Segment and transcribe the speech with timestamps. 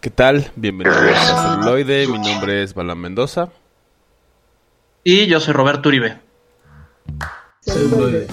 [0.00, 0.50] ¿Qué tal?
[0.56, 2.06] Bienvenidos a Celuloide.
[2.06, 3.50] Mi nombre es Balán Mendoza.
[5.04, 6.18] Y yo soy Roberto Uribe.
[7.60, 8.26] Celuloide,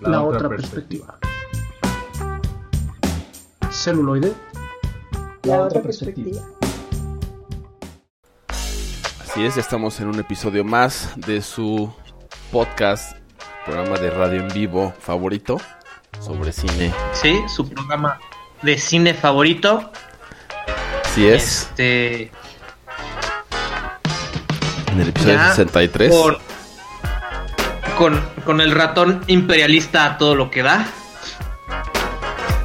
[0.00, 1.16] la, otra, perspectiva.
[3.70, 4.32] Celuloide,
[5.44, 6.42] la, otra perspectiva.
[8.48, 11.94] Así es, ya estamos en un episodio más de su
[12.50, 13.16] podcast,
[13.64, 15.60] programa de radio en vivo favorito
[16.18, 16.92] sobre cine.
[17.12, 18.18] Sí, su programa
[18.62, 19.92] de cine favorito.
[21.14, 21.68] Así es.
[21.70, 22.32] Este.
[24.90, 26.10] En el episodio Ya 63.
[26.12, 26.38] Con,
[27.96, 30.88] con, con el ratón imperialista a todo lo que da.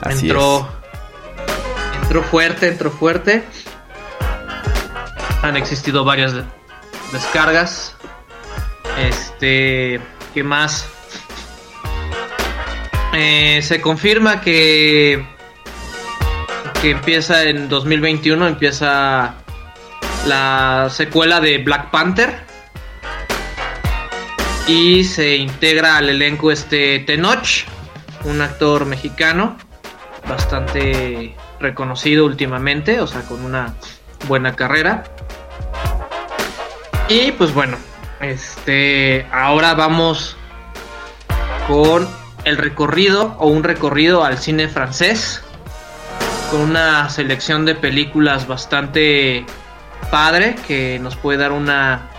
[0.01, 0.67] Así entró.
[2.01, 3.43] Entró fuerte, entró fuerte.
[5.43, 6.43] Han existido varias de-
[7.11, 7.93] descargas.
[8.97, 10.01] Este.
[10.33, 10.87] ¿Qué más?
[13.13, 15.23] Eh, se confirma que.
[16.81, 18.47] Que empieza en 2021.
[18.47, 19.35] Empieza
[20.25, 22.39] la secuela de Black Panther.
[24.67, 27.65] Y se integra al elenco este Tenoch,
[28.25, 29.57] un actor mexicano
[30.29, 33.73] bastante reconocido últimamente, o sea, con una
[34.27, 35.03] buena carrera.
[37.09, 37.77] Y pues bueno,
[38.21, 40.37] este ahora vamos
[41.67, 42.07] con
[42.45, 45.43] el recorrido o un recorrido al cine francés
[46.51, 49.45] con una selección de películas bastante
[50.11, 52.09] padre que nos puede dar una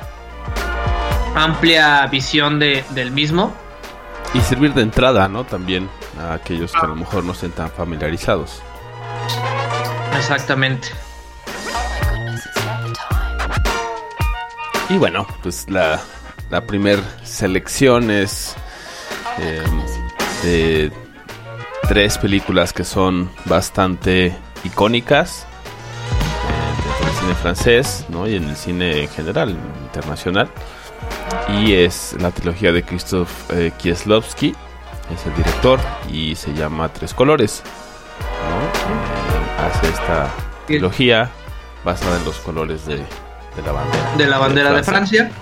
[1.34, 3.52] amplia visión de, del mismo.
[4.34, 5.44] Y servir de entrada, ¿no?
[5.44, 5.88] También
[6.20, 8.62] a aquellos que a lo mejor no estén tan familiarizados.
[10.16, 10.88] Exactamente.
[14.88, 16.00] Y bueno, pues la,
[16.50, 18.54] la primer selección es
[19.38, 19.62] eh,
[20.42, 20.92] de
[21.90, 25.44] tres películas que son bastante icónicas
[26.08, 28.28] eh, dentro del cine francés ¿no?
[28.28, 30.48] y en el cine en general, internacional.
[31.48, 34.54] Y es la trilogía de Krzysztof eh, Kieslowski,
[35.12, 37.64] es el director y se llama Tres Colores.
[38.48, 39.66] ¿no?
[39.66, 40.30] Eh, hace esta
[40.68, 41.28] trilogía
[41.84, 44.16] basada en los colores de, de la bandera.
[44.16, 45.32] de la bandera de Francia.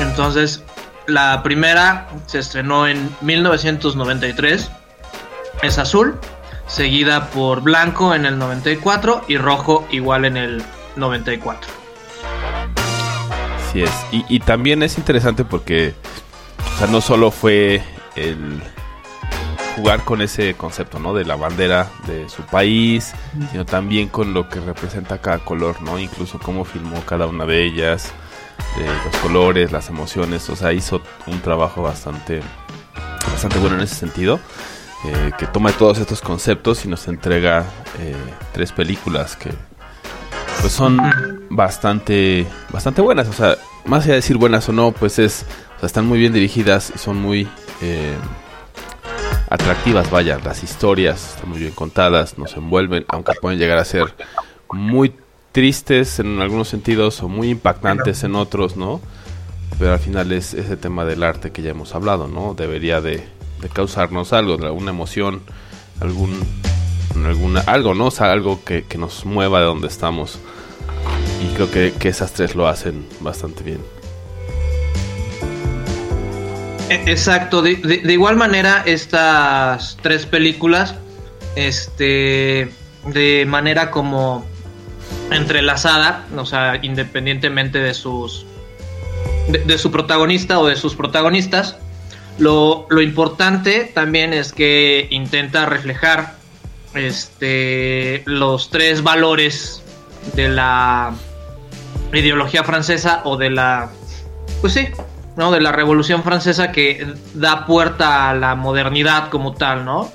[0.00, 0.64] Entonces,
[1.06, 4.70] la primera se estrenó en 1993.
[5.62, 6.18] Es azul,
[6.66, 10.62] seguida por blanco en el 94 y rojo igual en el
[10.96, 11.70] 94.
[13.68, 13.90] Así es.
[14.10, 15.94] Y, también es interesante porque
[16.74, 17.82] o sea, no solo fue
[18.16, 18.60] el
[19.76, 21.14] jugar con ese concepto, ¿no?
[21.14, 23.12] De la bandera de su país,
[23.50, 25.98] sino también con lo que representa cada color, ¿no?
[25.98, 28.12] Incluso cómo filmó cada una de ellas,
[28.76, 30.48] de los colores, las emociones.
[30.50, 32.42] O sea, hizo un trabajo bastante,
[33.30, 34.40] bastante bueno en ese sentido.
[35.02, 37.64] Eh, que toma todos estos conceptos y nos entrega
[37.98, 38.14] eh,
[38.52, 39.50] tres películas que
[40.60, 40.98] pues son
[41.48, 43.26] bastante bastante buenas.
[43.28, 43.56] O sea
[43.86, 45.46] más allá de decir buenas o no pues es
[45.82, 47.48] están muy bien dirigidas y son muy
[47.80, 48.14] eh,
[49.48, 50.38] atractivas vaya.
[50.44, 54.14] Las historias están muy bien contadas nos envuelven aunque pueden llegar a ser
[54.70, 55.14] muy
[55.52, 59.00] tristes en algunos sentidos o muy impactantes en otros no
[59.78, 63.26] pero al final es ese tema del arte que ya hemos hablado no debería de,
[63.60, 65.42] de causarnos algo alguna emoción
[66.00, 66.38] algún
[67.26, 70.38] alguna algo no o sea algo que, que nos mueva de donde estamos.
[71.42, 73.80] Y creo que, que esas tres lo hacen bastante bien.
[76.88, 80.94] E- Exacto, de, de- igual manera estas tres películas,
[81.56, 82.70] este,
[83.06, 84.44] de manera como
[85.30, 88.44] entrelazada, o sea, independientemente de sus,
[89.48, 91.76] de su protagonista o de sus protagonistas,
[92.40, 96.34] lo, lo importante también es que intenta reflejar,
[96.94, 99.82] este, los tres valores
[100.34, 101.12] de la
[102.12, 103.90] ideología francesa o de la,
[104.62, 104.88] pues sí,
[105.36, 105.52] ¿no?
[105.52, 110.10] De la Revolución Francesa que da puerta a la modernidad como tal, ¿no?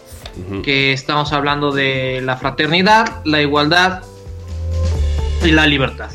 [0.63, 4.03] Que estamos hablando de la fraternidad, la igualdad
[5.45, 6.09] y la libertad.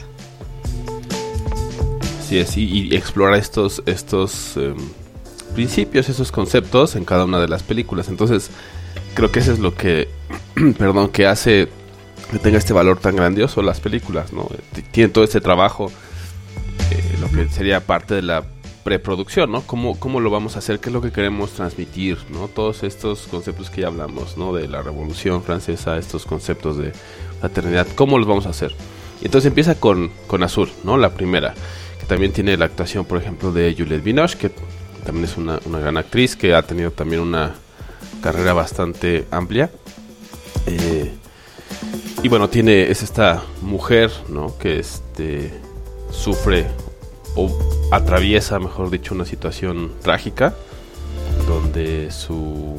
[2.19, 4.76] Así es, y, y explora estos, estos em,
[5.61, 8.09] principios, esos conceptos en cada una de las películas.
[8.09, 8.51] Entonces,
[9.12, 10.09] creo que eso es lo que,
[10.79, 11.69] perdón, que hace
[12.31, 14.49] que tenga este valor tan grandioso las películas, ¿no?
[14.73, 15.91] T- Tienen todo este trabajo,
[16.91, 18.43] eh, lo que sería parte de la
[18.85, 19.61] preproducción, ¿no?
[19.67, 20.81] ¿Cómo, ¿Cómo lo vamos a hacer?
[20.81, 22.17] ¿Qué es lo que queremos transmitir?
[22.31, 22.49] ¿no?
[22.49, 24.55] Todos estos conceptos que ya hablamos, ¿no?
[24.55, 26.93] De la Revolución Francesa, estos conceptos de
[27.41, 28.75] fraternidad, ¿cómo los vamos a hacer?
[29.21, 30.97] Y entonces empieza con, con Azul, ¿no?
[30.97, 31.53] La primera,
[31.99, 34.51] que también tiene la actuación, por ejemplo, de Juliette Binoche, que
[35.00, 37.55] también es una, una gran actriz, que ha tenido también una
[38.23, 39.70] carrera bastante amplia.
[40.67, 41.11] Eh,
[42.23, 44.56] y bueno, tiene, es esta mujer, ¿no?
[44.58, 45.52] Que este,
[46.11, 46.67] sufre
[47.35, 47.50] o
[47.93, 50.55] atraviesa, mejor dicho, una situación trágica
[51.47, 52.76] donde su,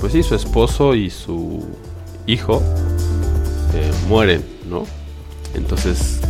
[0.00, 1.64] pues sí, su esposo y su
[2.26, 2.62] hijo
[3.74, 4.84] eh, mueren, ¿no?
[5.54, 6.20] Entonces,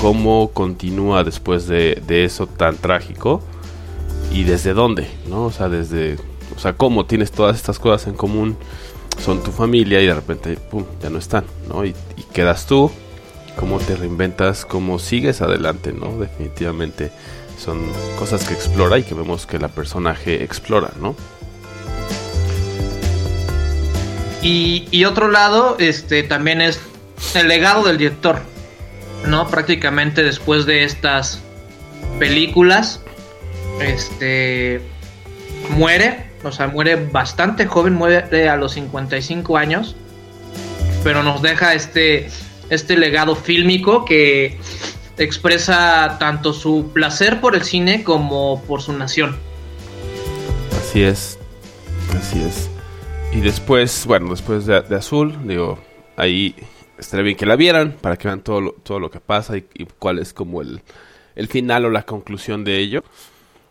[0.00, 3.42] ¿cómo continúa después de, de, eso tan trágico?
[4.32, 5.08] ¿Y desde dónde?
[5.28, 5.44] ¿No?
[5.46, 6.16] O sea, desde...
[6.54, 8.56] O sea, ¿cómo tienes todas estas cosas en común?
[9.22, 11.84] Son tu familia y de repente, ¡pum!, ya no están, ¿no?
[11.84, 11.94] Y,
[12.32, 12.90] quedas tú.
[13.56, 14.64] ¿Cómo te reinventas?
[14.64, 16.18] ¿Cómo sigues adelante, ¿no?
[16.18, 17.10] Definitivamente
[17.58, 17.80] son
[18.18, 21.16] cosas que explora y que vemos que la personaje explora, ¿no?
[24.42, 26.80] Y, y, otro lado, este también es
[27.34, 28.40] el legado del director,
[29.26, 29.48] ¿no?
[29.48, 31.40] Prácticamente después de estas
[32.20, 33.00] películas,
[33.80, 34.80] este
[35.70, 39.96] muere, o sea, muere bastante joven, muere a los 55 años,
[41.04, 42.28] pero nos deja este,
[42.70, 44.58] este legado fílmico que
[45.16, 49.36] expresa tanto su placer por el cine como por su nación.
[50.78, 51.38] Así es,
[52.16, 52.70] así es.
[53.32, 55.78] Y después, bueno, después de, de Azul, digo,
[56.16, 56.54] ahí
[56.98, 59.66] estaría bien que la vieran para que vean todo lo, todo lo que pasa y,
[59.74, 60.82] y cuál es como el,
[61.34, 63.04] el, final o la conclusión de ello.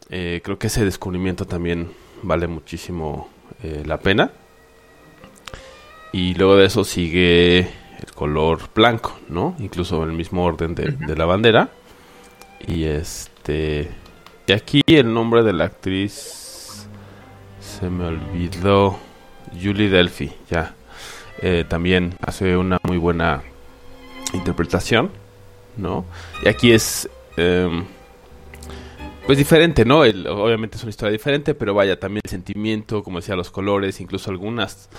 [0.09, 1.91] Eh, creo que ese descubrimiento también
[2.23, 3.29] vale muchísimo
[3.63, 4.31] eh, la pena.
[6.11, 9.55] Y luego de eso sigue el color blanco, ¿no?
[9.59, 11.69] Incluso en el mismo orden de, de la bandera.
[12.65, 13.89] Y este.
[14.47, 16.87] Y aquí el nombre de la actriz.
[17.59, 18.97] Se me olvidó.
[19.61, 20.75] Julie Delphi, ya.
[21.41, 23.43] Eh, también hace una muy buena
[24.33, 25.11] interpretación,
[25.77, 26.05] ¿no?
[26.43, 27.09] Y aquí es.
[27.37, 27.83] Eh,
[29.27, 30.05] pues diferente, ¿no?
[30.05, 33.99] El, obviamente es una historia diferente, pero vaya, también el sentimiento, como decía, los colores,
[34.01, 34.89] incluso algunas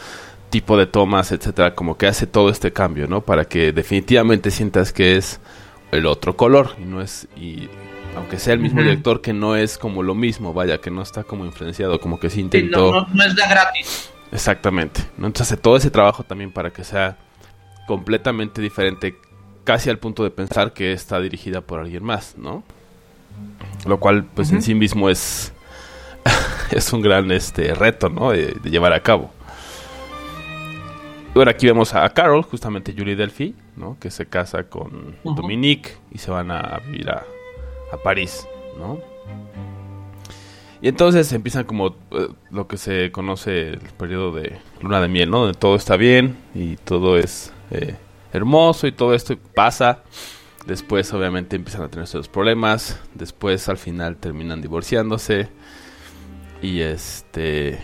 [0.50, 3.22] tipo de tomas, etcétera, como que hace todo este cambio, ¿no?
[3.22, 5.40] Para que definitivamente sientas que es
[5.90, 7.69] el otro color y no es y
[8.16, 8.88] aunque sea el mismo uh -huh.
[8.88, 12.31] director que no es como lo mismo, vaya, que no está como influenciado, como que
[12.31, 14.10] se intentó sí, no, no, no, es de gratis.
[14.32, 15.26] Exactamente, ¿no?
[15.26, 17.16] Entonces hace todo ese trabajo también para que sea
[17.86, 19.16] completamente diferente,
[19.64, 22.64] casi al punto de pensar que está dirigida por alguien más, ¿no?
[23.86, 24.56] Lo cual pues uh -huh.
[24.56, 25.52] en sí mismo es
[26.70, 28.30] es un gran este reto, ¿no?
[28.32, 29.30] De, de llevar a cabo.
[31.34, 33.96] Bueno, aquí vemos a Carol, justamente Julie Delphi, ¿no?
[34.00, 35.34] Que se casa con uh -huh.
[35.36, 37.25] Dominique y se van a vivir a,
[37.92, 38.46] a París,
[38.78, 38.98] ¿no?
[40.81, 41.94] Y entonces empiezan como uh,
[42.50, 45.40] lo que se conoce el periodo de luna de miel, ¿no?
[45.40, 47.96] Donde todo está bien y todo es eh,
[48.32, 50.02] hermoso y todo esto pasa.
[50.69, 53.00] Después obviamente empiezan a tener sus problemas.
[53.15, 55.49] Después al final terminan divorciándose.
[56.62, 57.81] Y este...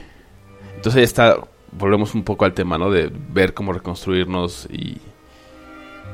[0.77, 1.39] Entonces ahí está
[1.79, 2.91] volvemos un poco al tema, ¿no?
[2.91, 4.99] De ver cómo reconstruirnos y...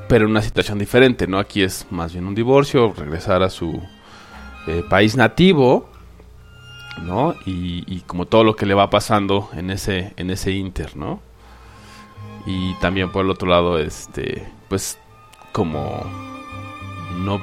[0.09, 1.39] Pero en una situación diferente, ¿no?
[1.39, 3.81] Aquí es más bien un divorcio, regresar a su
[4.67, 5.89] eh, país nativo,
[7.03, 7.35] ¿no?
[7.47, 11.21] Y, y, como todo lo que le va pasando en ese, en ese inter, ¿no?
[12.47, 14.99] Y también por el otro lado, este, pues
[15.53, 16.30] como
[17.19, 17.41] no,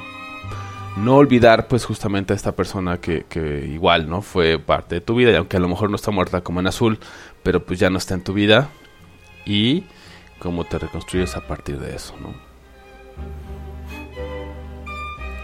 [0.96, 4.22] no olvidar pues justamente a esta persona que, que igual, ¿no?
[4.22, 6.66] Fue parte de tu vida y aunque a lo mejor no está muerta como en
[6.66, 6.98] azul,
[7.42, 8.68] pero pues ya no está en tu vida
[9.44, 9.84] y
[10.38, 12.34] cómo te reconstruyes a partir de eso, ¿no?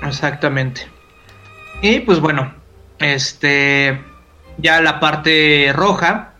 [0.07, 0.83] Exactamente.
[1.83, 2.55] Y pues bueno,
[2.99, 4.01] este
[4.59, 6.35] ya la parte roja,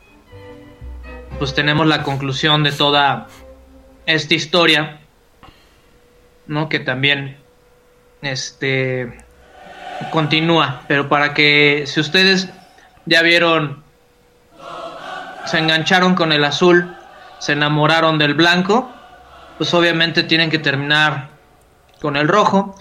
[1.39, 3.29] pues tenemos la conclusión de toda
[4.07, 5.01] esta historia,
[6.47, 6.69] ¿no?
[6.69, 7.39] Que también
[8.27, 9.19] este
[10.11, 12.49] continúa, pero para que si ustedes
[13.07, 13.85] ya vieron
[15.45, 16.97] se engancharon con el azul,
[17.39, 18.91] se enamoraron del blanco,
[19.59, 21.29] pues obviamente tienen que terminar
[22.01, 22.75] con el rojo.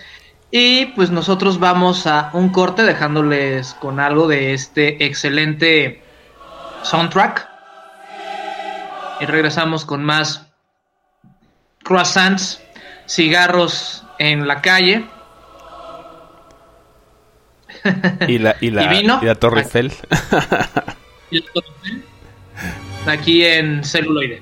[0.52, 6.04] Y pues nosotros vamos a un corte dejándoles con algo de este excelente
[6.84, 7.50] soundtrack.
[9.20, 10.48] Y regresamos con más
[11.84, 12.62] croissants,
[13.08, 15.06] cigarros en la calle.
[18.28, 19.20] Y la, y la, ¿Y vino?
[19.22, 19.92] Y la Torre Eiffel.
[21.32, 22.04] ¿Y la Torre Eiffel?
[23.06, 24.42] aquí en celuloide.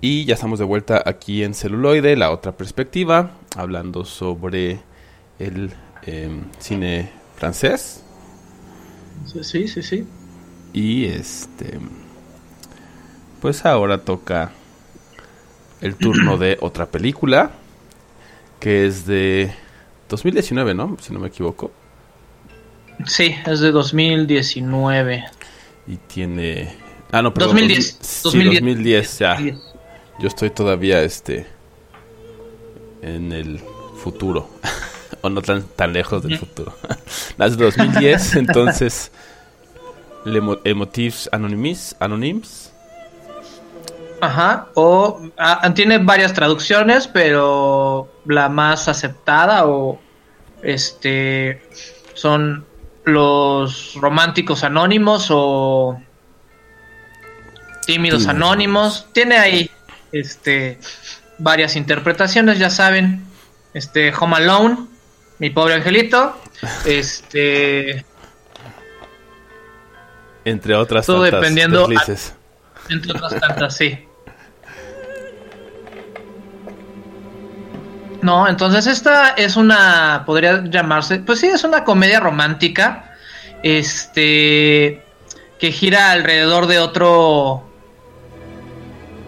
[0.00, 4.80] Y ya estamos de vuelta aquí en celuloide, la otra perspectiva, hablando sobre
[5.38, 5.70] el
[6.06, 8.02] em, cine francés.
[9.26, 10.06] Sí, sí, sí.
[10.72, 11.78] Y este.
[13.42, 14.52] Pues ahora toca
[15.80, 17.50] el turno de otra película,
[18.58, 19.52] que es de
[20.08, 20.96] 2019, ¿no?
[21.00, 21.72] Si no me equivoco.
[23.06, 25.24] Sí, es de 2019.
[25.86, 26.74] Y tiene...
[27.10, 27.56] Ah, no, perdón.
[27.56, 27.98] 2010.
[28.00, 28.60] Sí, 2010.
[28.62, 29.38] 2010, ya.
[30.20, 31.46] Yo estoy todavía, este...
[33.02, 33.60] En el
[34.02, 34.50] futuro.
[35.22, 36.74] o no tan, tan lejos del futuro.
[37.38, 39.10] Las 2010, entonces...
[40.24, 42.70] Le Mo- Emotifs Anonymes, Anonyms.
[44.20, 49.98] Ajá, o ah, tiene varias traducciones, pero la más aceptada o
[50.62, 51.62] este
[52.12, 52.66] son
[53.04, 55.98] los románticos anónimos o
[57.86, 59.06] tímidos Tímidos anónimos.
[59.12, 59.70] Tiene ahí
[60.12, 60.78] este
[61.38, 63.24] varias interpretaciones, ya saben.
[63.72, 64.76] Este Home Alone,
[65.38, 66.36] mi pobre angelito,
[66.84, 68.04] este
[70.44, 74.06] Entre otras Todo tantas dependiendo a- entre otras tantas, sí.
[78.22, 83.14] No, entonces esta es una, podría llamarse, pues sí, es una comedia romántica,
[83.62, 85.02] este,
[85.58, 87.69] que gira alrededor de otro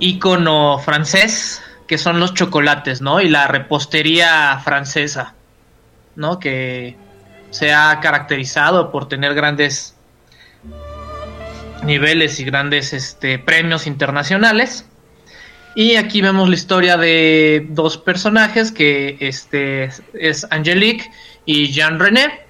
[0.03, 3.21] ícono francés, que son los chocolates, ¿no?
[3.21, 5.35] Y la repostería francesa,
[6.17, 6.41] ¿no?
[6.41, 6.97] Que
[7.51, 9.95] se ha caracterizado por tener grandes
[11.85, 14.87] niveles y grandes este, premios internacionales.
[15.77, 21.11] Y aquí vemos la historia de dos personajes que este, es Angelique
[21.47, 22.41] y Jean René.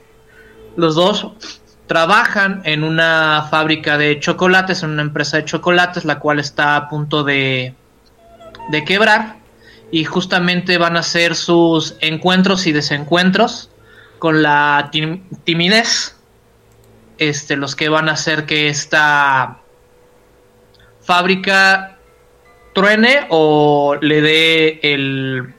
[0.77, 1.27] Los dos
[1.93, 6.89] trabajan en una fábrica de chocolates, en una empresa de chocolates, la cual está a
[6.89, 7.75] punto de,
[8.71, 9.37] de quebrar.
[9.91, 13.69] Y justamente van a hacer sus encuentros y desencuentros
[14.19, 16.17] con la tim- timidez
[17.19, 19.59] este, los que van a hacer que esta
[21.03, 21.99] fábrica
[22.73, 25.55] truene o le dé el,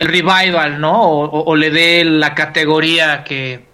[0.00, 1.00] el revival, ¿no?
[1.02, 3.69] O, le dé la categoría que,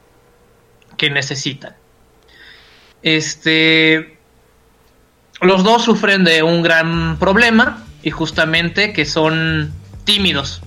[0.97, 1.75] que necesitan.
[3.03, 4.19] Este,
[5.41, 9.73] los dos sufren de un gran problema y justamente que son
[10.05, 10.63] tímidos.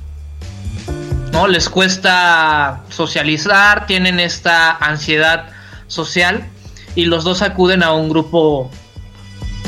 [1.32, 1.48] ¿no?
[1.48, 5.50] Les cuesta socializar, tienen esta ansiedad
[5.88, 6.48] social
[6.96, 8.70] y los dos acuden a un grupo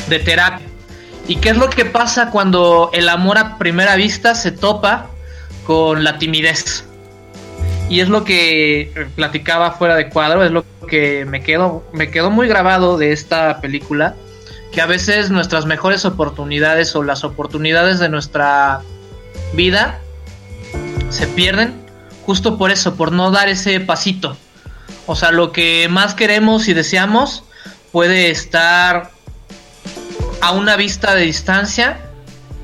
[0.07, 0.67] de terapia.
[1.27, 5.09] ¿Y qué es lo que pasa cuando el amor a primera vista se topa
[5.65, 6.85] con la timidez?
[7.91, 12.31] Y es lo que platicaba fuera de cuadro, es lo que me quedó, me quedó
[12.31, 14.15] muy grabado de esta película,
[14.71, 18.79] que a veces nuestras mejores oportunidades o las oportunidades de nuestra
[19.51, 19.99] vida
[21.09, 21.73] se pierden
[22.25, 24.37] justo por eso, por no dar ese pasito.
[25.05, 27.43] O sea, lo que más queremos y deseamos
[27.91, 29.11] puede estar
[30.39, 31.99] a una vista de distancia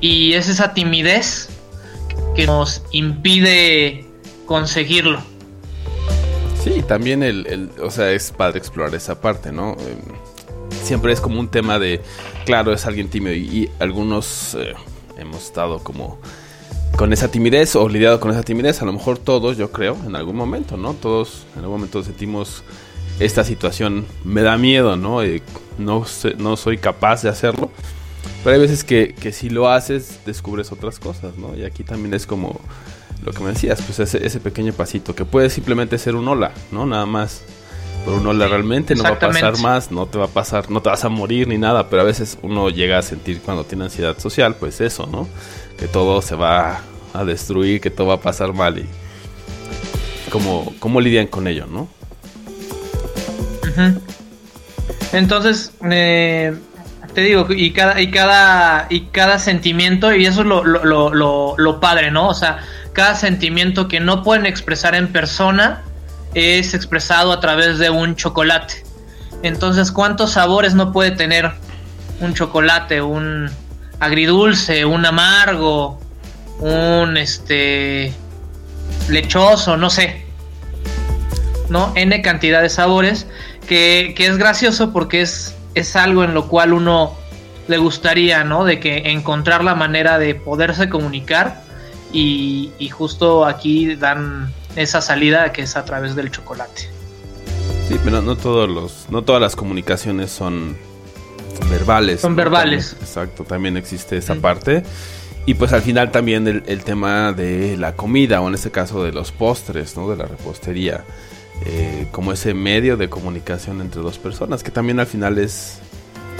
[0.00, 1.50] y es esa timidez
[2.34, 4.07] que nos impide
[4.48, 5.20] conseguirlo.
[6.64, 9.72] Sí, también el, o sea, es padre explorar esa parte, ¿no?
[9.72, 12.00] Em, siempre es como un tema de,
[12.46, 14.74] claro, es alguien tímido y, algunos eh,
[15.18, 16.18] hemos estado como
[16.96, 20.16] con esa timidez o lidiado con esa timidez, a lo mejor todos, yo creo, en
[20.16, 20.94] algún momento, ¿no?
[20.94, 22.64] Todos en algún momento sentimos
[23.20, 25.22] esta situación, me da miedo, ¿no?
[25.22, 25.42] Eh,
[25.76, 26.06] no,
[26.38, 27.70] no soy capaz de hacerlo.
[28.42, 31.54] Pero hay veces que, que, si lo haces, descubres otras cosas, ¿no?
[31.54, 32.60] Y aquí también es como
[33.24, 36.52] lo que me decías, pues ese, ese pequeño pasito, que puede simplemente ser un hola,
[36.70, 36.86] ¿no?
[36.86, 37.42] Nada más.
[38.04, 40.80] Por un hola realmente no va a pasar más, no te va a pasar, no
[40.80, 43.84] te vas a morir ni nada, pero a veces uno llega a sentir cuando tiene
[43.84, 45.28] ansiedad social, pues eso, ¿no?
[45.78, 46.80] Que todo se va
[47.12, 48.86] a destruir, que todo va a pasar mal y
[50.30, 51.88] cómo, cómo lidian con ello, ¿no?
[55.12, 56.54] Entonces, eh,
[57.14, 61.54] te digo, y cada, y cada, y cada sentimiento, y eso es lo, lo, lo,
[61.56, 62.28] lo, padre, ¿no?
[62.28, 62.58] O sea,
[62.92, 65.82] cada sentimiento que no pueden expresar en persona
[66.34, 68.84] es expresado a través de un chocolate.
[69.42, 71.52] Entonces, ¿cuántos sabores no puede tener
[72.20, 73.02] un chocolate?
[73.02, 73.50] Un
[74.00, 76.00] agridulce, un amargo,
[76.58, 78.12] un este
[79.08, 80.24] lechoso, no sé.
[81.68, 81.92] ¿No?
[81.94, 83.26] N cantidad de sabores
[83.68, 87.14] que, es gracioso porque es, es algo en lo cual uno
[87.68, 88.64] le gustaría, ¿no?
[88.64, 91.62] De que encontrar la manera de poderse comunicar
[92.12, 96.88] y, justo aquí dan esa salida que es a través del chocolate.
[97.88, 100.76] Sí, pero no todos los, no todas las comunicaciones son
[101.70, 102.20] verbales.
[102.20, 102.96] Son verbales.
[103.00, 104.82] exacto, también existe esa parte.
[105.46, 109.02] Y pues al final también el, el, tema de la comida, o en este caso
[109.02, 110.10] de los postres, ¿no?
[110.10, 111.04] De la repostería.
[111.64, 115.80] Eh, como ese medio de comunicación entre dos personas, que también al final es,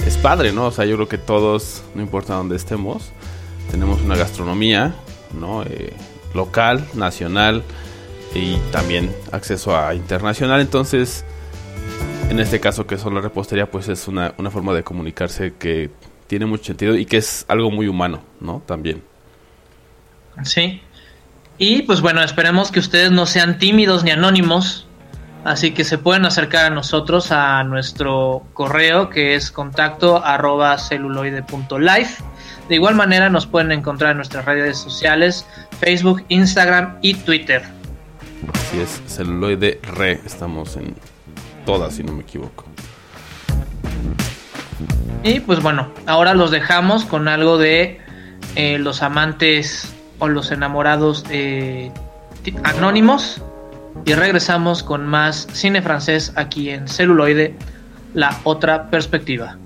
[0.07, 0.67] es padre, ¿no?
[0.67, 3.11] O sea, yo creo que todos, no importa dónde estemos,
[3.69, 4.95] tenemos una gastronomía,
[5.33, 5.63] ¿no?
[5.63, 5.93] Eh,
[6.33, 7.63] local, nacional
[8.33, 11.25] y también acceso a internacional, entonces...
[12.29, 15.89] En este caso que son la repostería, pues es una, una forma de comunicarse que
[16.27, 18.61] tiene mucho sentido y que es algo muy humano, ¿no?
[18.67, 19.01] También.
[20.43, 20.79] Sí.
[21.57, 24.87] Y pues bueno, esperemos que ustedes no sean tímidos ni anónimos,
[25.43, 32.23] Así que se pueden acercar a nosotros a nuestro correo que es contacto arroba celuloide.life.
[32.69, 35.45] De igual manera nos pueden encontrar en nuestras redes sociales,
[35.79, 37.63] Facebook, Instagram y Twitter.
[38.53, 40.95] Así es, celuloide re, estamos en
[41.65, 42.65] todas si no me equivoco.
[45.23, 47.99] Y pues bueno, ahora los dejamos con algo de
[48.55, 51.91] eh, los amantes o los enamorados eh,
[52.63, 53.41] anónimos
[54.05, 57.55] y regresamos con más cine francés aquí en celuloide,
[58.13, 59.57] la otra perspectiva.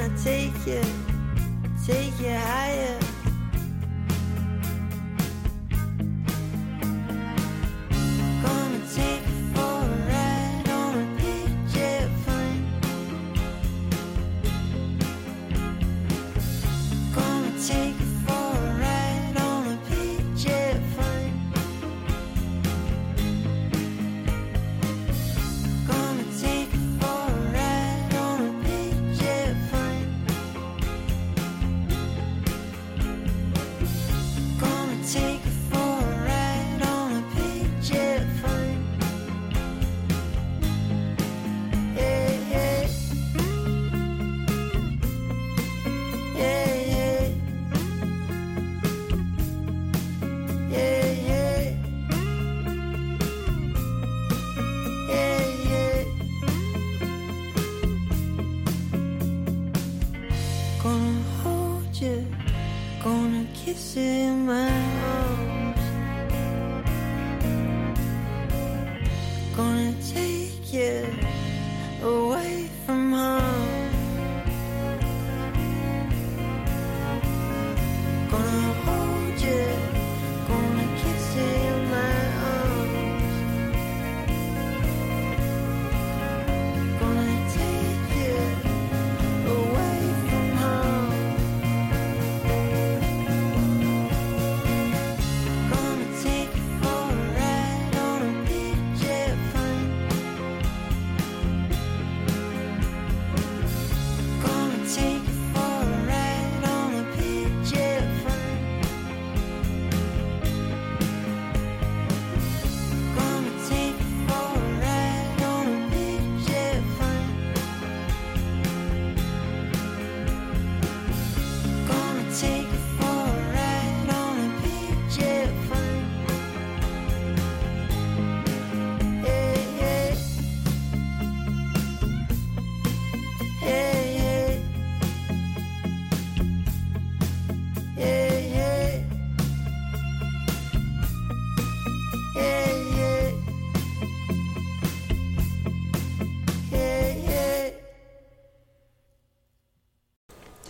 [0.00, 0.80] I take you,
[1.84, 2.99] take you higher.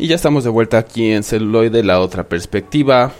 [0.00, 3.12] Y ya estamos de vuelta aquí en Celuloide, la otra perspectiva,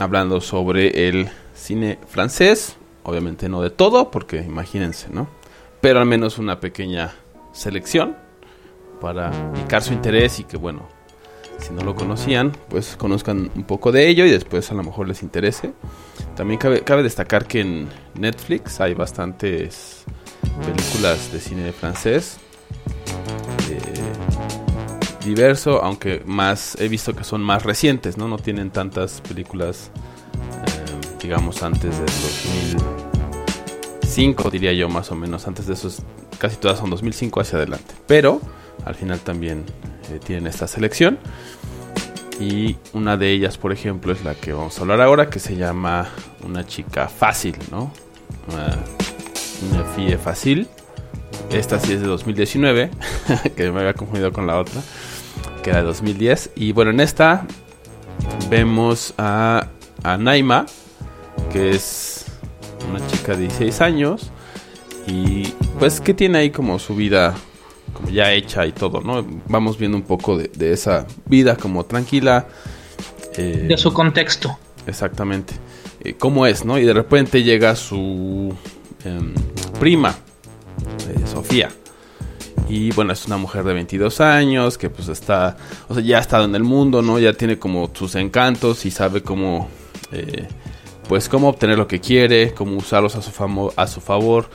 [0.00, 2.76] hablando sobre el cine francés.
[3.02, 5.28] Obviamente no de todo, porque imagínense, ¿no?
[5.82, 7.12] Pero al menos una pequeña
[7.52, 8.16] selección
[9.02, 10.88] para picar su interés y que, bueno,
[11.58, 15.06] si no lo conocían, pues conozcan un poco de ello y después a lo mejor
[15.06, 15.74] les interese.
[16.36, 20.04] También cabe, cabe destacar que en Netflix hay bastantes
[20.40, 22.38] películas de cine francés.
[25.24, 28.28] Diverso, aunque más he visto que son más recientes, ¿no?
[28.28, 29.90] No tienen tantas películas,
[30.34, 32.06] eh, digamos, antes del
[34.02, 35.48] 2005, diría yo, más o menos.
[35.48, 36.02] Antes de esos,
[36.38, 37.94] casi todas son 2005 hacia adelante.
[38.06, 38.40] Pero
[38.84, 39.64] al final también
[40.10, 41.18] eh, tienen esta selección.
[42.40, 45.56] Y una de ellas, por ejemplo, es la que vamos a hablar ahora, que se
[45.56, 46.08] llama
[46.44, 47.92] Una chica fácil, ¿no?
[48.52, 48.76] Una,
[49.70, 50.68] una fille fácil.
[51.50, 52.90] Esta sí es de 2019,
[53.56, 54.80] que me había confundido con la otra,
[55.64, 56.50] que era de 2010.
[56.54, 57.46] Y bueno, en esta
[58.50, 59.68] vemos a,
[60.04, 60.66] a Naima,
[61.52, 62.26] que es
[62.88, 64.30] una chica de 16 años.
[65.06, 65.48] Y
[65.78, 67.34] pues que tiene ahí como su vida
[67.92, 69.24] como ya hecha y todo, ¿no?
[69.48, 72.46] Vamos viendo un poco de, de esa vida como tranquila.
[73.36, 74.58] eh, De su contexto.
[74.86, 75.54] Exactamente.
[76.00, 76.78] Eh, ¿Cómo es, no?
[76.78, 78.54] Y de repente llega su
[79.04, 79.34] em,
[79.78, 80.14] prima,
[81.08, 81.70] eh, Sofía.
[82.68, 85.56] Y bueno, es una mujer de 22 años que pues está,
[85.88, 87.18] o sea, ya ha estado en el mundo, ¿no?
[87.18, 89.68] Ya tiene como sus encantos y sabe cómo,
[90.12, 90.48] eh,
[91.08, 94.48] pues cómo obtener lo que quiere, cómo usarlos a su, famo- a su favor,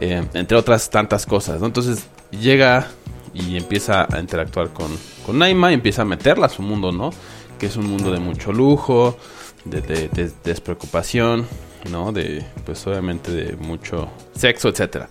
[0.00, 1.66] eh, entre otras tantas cosas, ¿no?
[1.66, 2.88] Entonces llega
[3.34, 4.90] y empieza a interactuar con,
[5.26, 7.10] con Naima y empieza a meterla a su mundo, ¿no?
[7.58, 9.18] Que es un mundo de mucho lujo,
[9.66, 11.46] de, de- de despreocupación,
[11.90, 12.10] ¿no?
[12.12, 15.10] De, pues obviamente de mucho sexo, etcétera.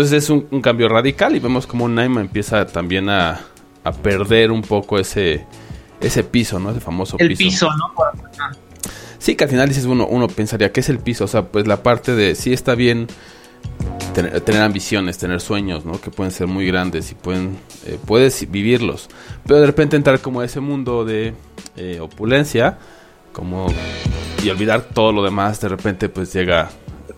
[0.00, 3.38] Entonces es un, un cambio radical y vemos como Naima empieza también a,
[3.84, 5.44] a perder un poco ese,
[6.00, 6.70] ese piso, ¿no?
[6.70, 7.92] Ese famoso El piso, ¿no?
[9.18, 11.24] Sí, que al final dices, uno, uno pensaría, ¿qué es el piso?
[11.24, 13.08] O sea, pues la parte de, sí está bien
[14.14, 16.00] tener, tener ambiciones, tener sueños, ¿no?
[16.00, 19.10] Que pueden ser muy grandes y pueden, eh, puedes vivirlos.
[19.44, 21.34] Pero de repente entrar como a ese mundo de
[21.76, 22.78] eh, opulencia,
[23.34, 23.66] como,
[24.42, 26.70] y olvidar todo lo demás, de repente pues llega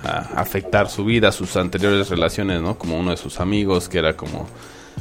[0.05, 2.79] a afectar su vida, sus anteriores relaciones, ¿no?
[2.79, 4.47] Como uno de sus amigos, que era como,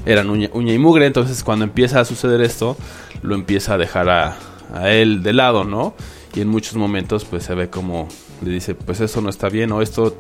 [0.06, 2.78] eran uña, y mugre, entonces cuando empieza a suceder esto,
[3.22, 4.38] lo empieza a dejar a,
[4.74, 5.94] a él de lado, ¿no?
[6.34, 8.08] Y en muchos momentos pues se ve como
[8.44, 10.18] le dice, pues eso no está bien o esto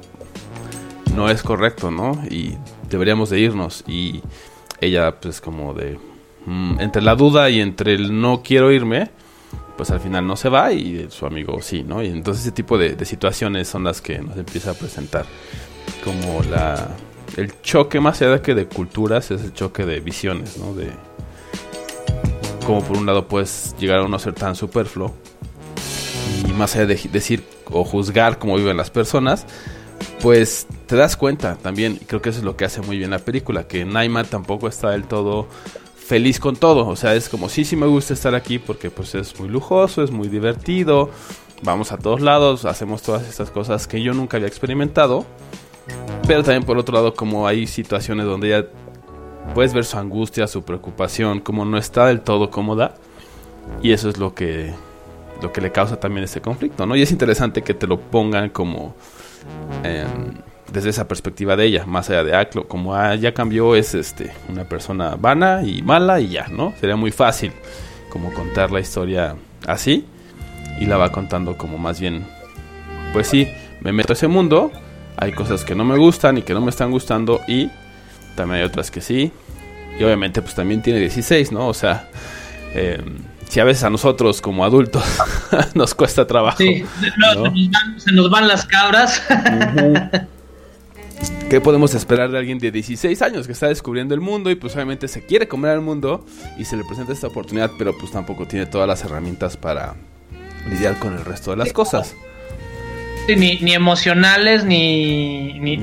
[1.15, 2.21] no es correcto, ¿no?
[2.29, 2.55] Y
[2.89, 3.83] deberíamos de irnos.
[3.87, 4.21] Y
[4.79, 5.99] ella pues como de,
[6.45, 9.09] mm, entre la duda y entre el no quiero irme,
[9.75, 12.03] pues al final no se va y su amigo sí, ¿no?
[12.03, 15.25] Y entonces ese tipo de, situaciones son las que nos empieza a presentar
[16.03, 16.89] como la
[17.37, 20.73] el choque más allá de que de culturas es el choque de visiones, ¿no?
[20.73, 20.91] De
[22.65, 25.13] como por un lado puedes llegar a no ser tan superfluo
[26.47, 29.45] y más allá de decir o juzgar cómo viven las personas,
[30.21, 33.19] pues te das cuenta también, creo que eso es lo que hace muy bien la
[33.19, 35.47] película, que Naima tampoco está del todo
[36.11, 39.15] feliz con todo, o sea, es como sí, sí me gusta estar aquí porque pues
[39.15, 41.09] es muy lujoso, es muy divertido,
[41.61, 45.25] vamos a todos lados, hacemos todas estas cosas que yo nunca había experimentado,
[46.27, 48.67] pero también por otro lado como hay situaciones donde ella
[49.55, 52.95] puedes ver su angustia, su preocupación, como no está del todo cómoda,
[53.81, 54.73] y eso es lo que
[55.41, 56.97] lo que le causa también este conflicto, ¿no?
[56.97, 58.95] Y es interesante que te lo pongan como
[59.85, 60.33] em,
[60.71, 64.31] desde esa perspectiva de ella, más allá de Aclo, como ah, ya cambió, es este
[64.49, 66.73] una persona vana y mala y ya, ¿no?
[66.79, 67.51] Sería muy fácil
[68.09, 69.35] como contar la historia
[69.67, 70.05] así
[70.79, 72.25] y la va contando como más bien,
[73.13, 73.47] pues sí,
[73.81, 74.71] me meto a ese mundo,
[75.17, 77.69] hay cosas que no me gustan y que no me están gustando y
[78.35, 79.31] también hay otras que sí.
[79.99, 81.67] Y obviamente pues también tiene 16, ¿no?
[81.67, 82.09] O sea,
[82.73, 83.03] eh,
[83.49, 85.03] si a veces a nosotros como adultos
[85.73, 86.57] nos cuesta trabajo.
[86.57, 86.85] Sí,
[87.17, 87.43] no, ¿no?
[87.43, 89.21] Se, nos van, se nos van las cabras.
[91.49, 94.73] ¿Qué podemos esperar de alguien de 16 años que está descubriendo el mundo y pues
[94.75, 96.25] obviamente se quiere comer al mundo
[96.57, 99.95] y se le presenta esta oportunidad, pero pues tampoco tiene todas las herramientas para
[100.69, 102.15] lidiar con el resto de las cosas?
[103.27, 105.77] Sí, ni, ni emocionales, ni, ni,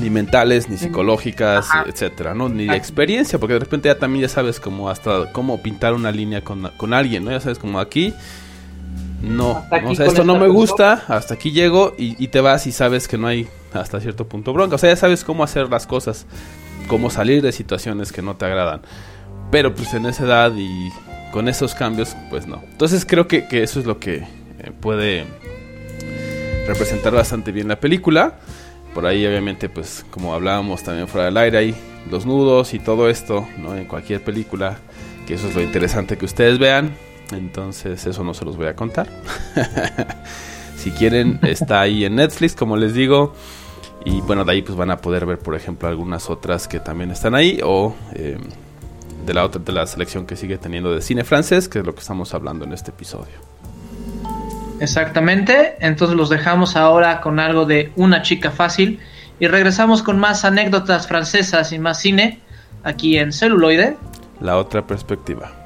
[0.00, 1.84] Ni, mentales, ni psicológicas, Ajá.
[1.86, 2.48] etcétera, ¿no?
[2.48, 6.10] Ni de experiencia, porque de repente ya también ya sabes cómo hasta cómo pintar una
[6.10, 7.30] línea con, con alguien, ¿no?
[7.30, 8.14] Ya sabes como aquí
[9.22, 12.72] no, o sea, esto no me gusta, hasta aquí llego y, y te vas y
[12.72, 13.48] sabes que no hay
[13.80, 14.76] hasta cierto punto bronca.
[14.76, 16.26] O sea, ya sabes cómo hacer las cosas,
[16.88, 18.82] cómo salir de situaciones que no te agradan.
[19.50, 20.90] Pero pues en esa edad y
[21.32, 22.62] con esos cambios, pues no.
[22.70, 25.26] Entonces creo que, que eso es lo que eh, puede
[26.66, 28.38] representar bastante bien la película.
[28.94, 31.74] Por ahí obviamente, pues como hablábamos también fuera del aire, hay
[32.10, 33.76] los nudos y todo esto, ¿no?
[33.76, 34.78] En cualquier película,
[35.26, 36.94] que eso es lo interesante que ustedes vean.
[37.32, 39.08] Entonces eso no se los voy a contar.
[40.76, 43.34] si quieren, está ahí en Netflix, como les digo.
[44.06, 47.10] Y bueno, de ahí pues van a poder ver, por ejemplo, algunas otras que también
[47.10, 47.58] están ahí.
[47.64, 48.38] O eh,
[49.26, 51.92] de la otra, de la selección que sigue teniendo de cine francés, que es lo
[51.92, 53.34] que estamos hablando en este episodio.
[54.78, 55.74] Exactamente.
[55.80, 59.00] Entonces los dejamos ahora con algo de una chica fácil.
[59.40, 62.38] Y regresamos con más anécdotas francesas y más cine
[62.84, 63.96] aquí en celuloide.
[64.40, 65.65] La otra perspectiva.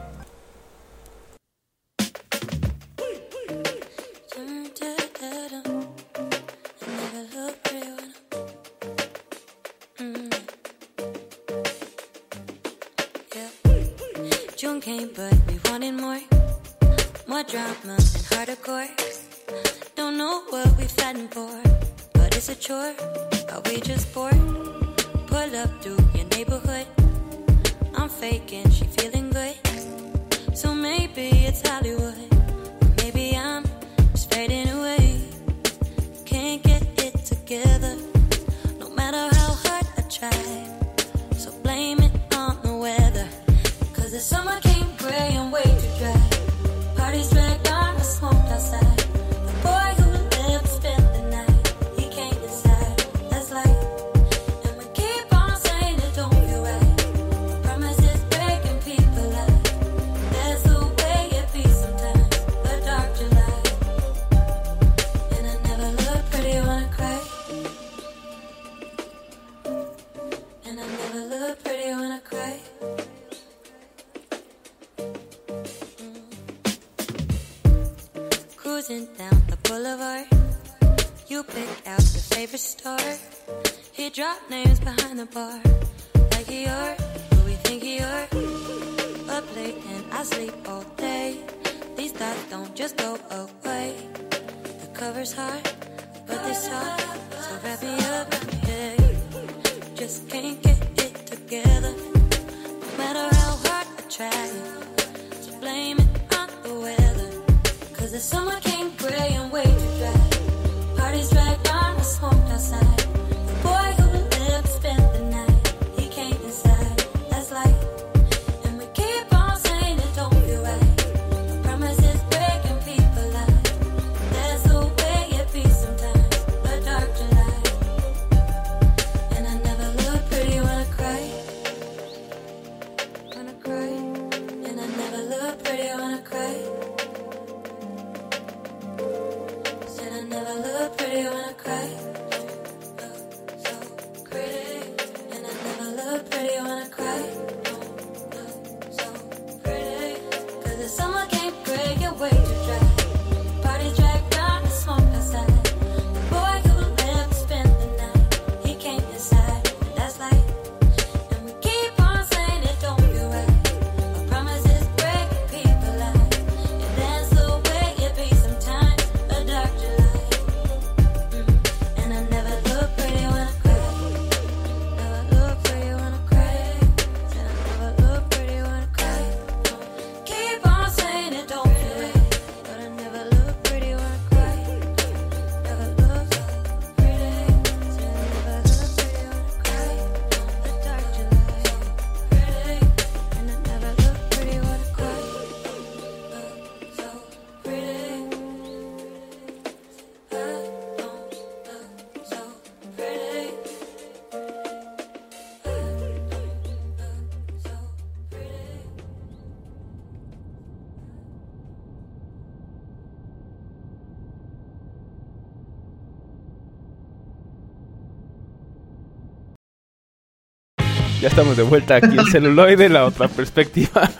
[221.20, 224.10] Ya estamos de vuelta aquí en celuloide, la otra perspectiva.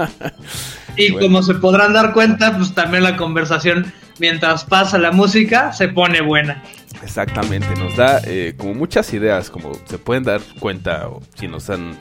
[0.97, 1.27] Y Bueno.
[1.27, 6.21] como se podrán dar cuenta, pues también la conversación mientras pasa la música se pone
[6.21, 6.63] buena.
[7.03, 11.71] Exactamente, nos da eh, como muchas ideas, como se pueden dar cuenta, o si nos
[11.71, 11.99] han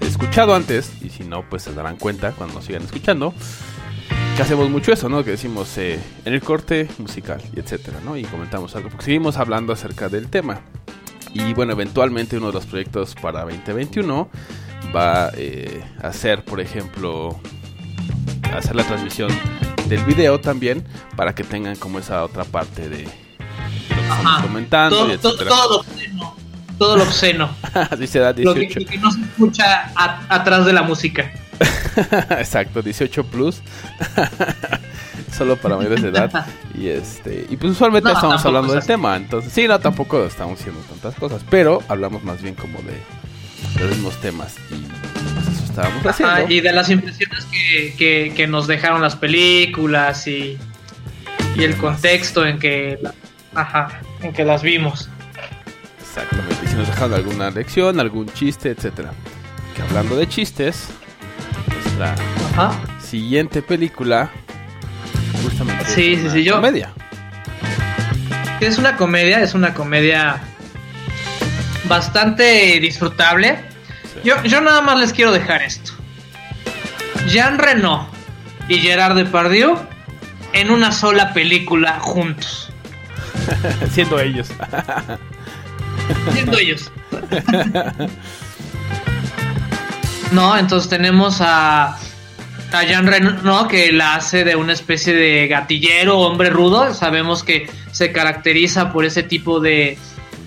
[0.00, 3.34] escuchado antes, y si no, pues se darán cuenta cuando nos sigan escuchando,
[4.36, 5.24] que hacemos mucho eso, ¿no?
[5.24, 8.16] Que decimos eh, en el corte musical, y etcétera, ¿no?
[8.16, 10.60] Y comentamos algo, porque seguimos hablando acerca del tema.
[11.34, 14.28] Y bueno, eventualmente uno de los proyectos para 2021
[14.94, 17.38] va eh, a ser, por ejemplo,
[18.54, 19.30] hacer la transmisión
[19.88, 20.84] del video también,
[21.16, 25.36] para que tengan como esa otra parte de, de lo que estamos comentando, y Todo,
[25.36, 26.36] todo, todo lo obsceno.
[26.78, 27.50] Todo lo obsceno.
[28.44, 28.80] Lo que, 18.
[28.80, 31.30] lo que no se escucha a- atrás de la música.
[32.38, 33.60] Exacto, 18 plus.
[35.40, 36.46] Solo para mayores de edad.
[36.78, 37.46] Y este.
[37.48, 39.16] Y pues usualmente No, estamos hablando del tema.
[39.16, 41.42] Entonces, sí, no, tampoco estamos haciendo tantas cosas.
[41.48, 43.00] Pero hablamos más bien como de
[43.80, 44.54] los mismos temas.
[44.70, 46.34] Y pues eso estábamos haciendo.
[46.34, 50.58] Ajá, y de las impresiones que, que- que nos dejaron las películas y,
[51.56, 52.98] y el contexto en que,
[53.54, 55.08] ajá, en que las vimos.
[56.00, 56.56] Exactamente.
[56.64, 59.12] Y si nos dejaron alguna lección, algún chiste, etcétera.
[59.74, 60.88] Que hablando de chistes,
[61.72, 62.14] nuestra
[62.56, 62.72] Ajá.
[63.00, 64.30] siguiente película.
[65.42, 65.84] Justamente.
[65.86, 66.90] Sí, sí, sí, yo- Comedia.
[68.60, 70.38] Es una comedia, es una comedia
[71.88, 73.58] bastante disfrutable.
[74.04, 74.20] Sí.
[74.24, 75.92] Yo, yo nada más les quiero dejar esto.
[77.26, 78.08] Jean Reno
[78.68, 79.78] y Gerard Depardieu
[80.52, 82.70] en una sola película juntos.
[83.92, 84.48] Siendo ellos.
[86.32, 86.90] Siendo ellos.
[90.32, 91.98] No, entonces tenemos a,
[92.72, 96.94] a Jean Reno que la hace de una especie de gatillero, hombre rudo.
[96.94, 99.98] Sabemos que se caracteriza por ese tipo de,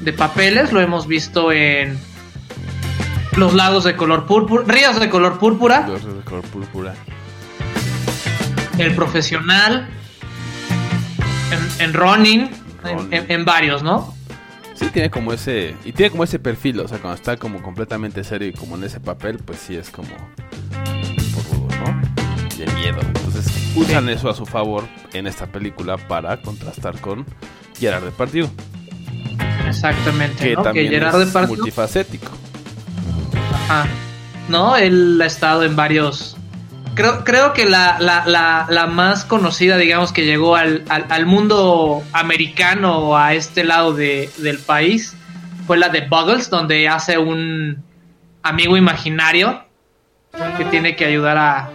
[0.02, 0.72] de papeles.
[0.72, 1.98] Lo hemos visto en
[3.36, 6.94] Los lagos de color púrpura, ríos de color púrpura, Los de color púrpura.
[8.78, 9.88] El profesional,
[11.52, 13.14] en, en Ronin, en, Ronin.
[13.14, 14.14] en- en varios, ¿no?
[14.76, 15.76] Sí, tiene como ese.
[15.86, 18.84] Y tiene como ese perfil, o sea, cuando está como completamente serio y como en
[18.84, 20.10] ese papel, pues sí es como.
[22.66, 23.00] De miedo.
[23.02, 23.46] Entonces
[23.76, 27.26] usan eso a su favor en esta película para contrastar con
[27.80, 28.50] Gerard Depardieu.
[29.68, 30.62] Exactamente, Que ¿no?
[30.64, 32.32] también que Gerard es Depardieu multifacético.
[33.54, 33.88] Ajá.
[34.50, 36.38] No, él ha estado en varios.
[36.96, 41.26] Creo, creo que la, la, la, la más conocida, digamos, que llegó al, al, al
[41.26, 45.16] mundo americano o a este lado de, del país
[45.66, 47.84] fue la de Buggles, donde hace un
[48.44, 49.64] amigo imaginario
[50.58, 51.70] que tiene que ayudar a,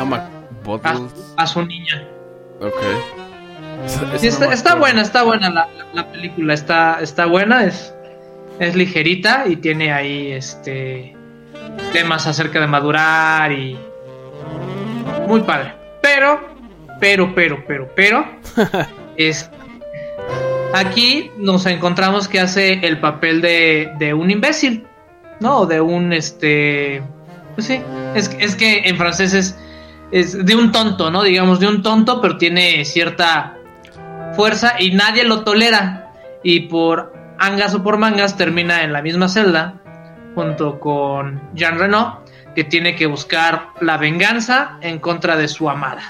[0.00, 0.16] No me.
[0.16, 0.30] a,
[0.64, 1.32] Bottles.
[1.36, 2.02] a su niña.
[2.60, 2.74] Ok.
[4.40, 7.94] No está, buena, está buena la, la- la película, está, está buena, es,
[8.58, 11.16] es ligerita y tiene ahí este
[11.92, 13.78] temas acerca de madurar y
[15.26, 15.74] muy padre.
[16.02, 16.40] Pero,
[16.98, 18.24] pero, pero, pero, pero,
[19.16, 19.50] es
[20.74, 24.84] aquí nos encontramos que hace el papel de, de un imbécil,
[25.40, 25.66] ¿no?
[25.66, 27.02] De un este
[27.54, 27.80] pues sí,
[28.14, 29.58] es, es que en francés es,
[30.10, 31.22] es de un tonto, ¿no?
[31.22, 33.56] Digamos, de un tonto, pero tiene cierta
[34.34, 36.12] fuerza y nadie lo tolera.
[36.42, 39.74] Y por angas o por mangas termina en la misma celda
[40.34, 42.22] junto con Jean Reno,
[42.54, 46.02] que tiene que buscar la venganza en contra de su amada.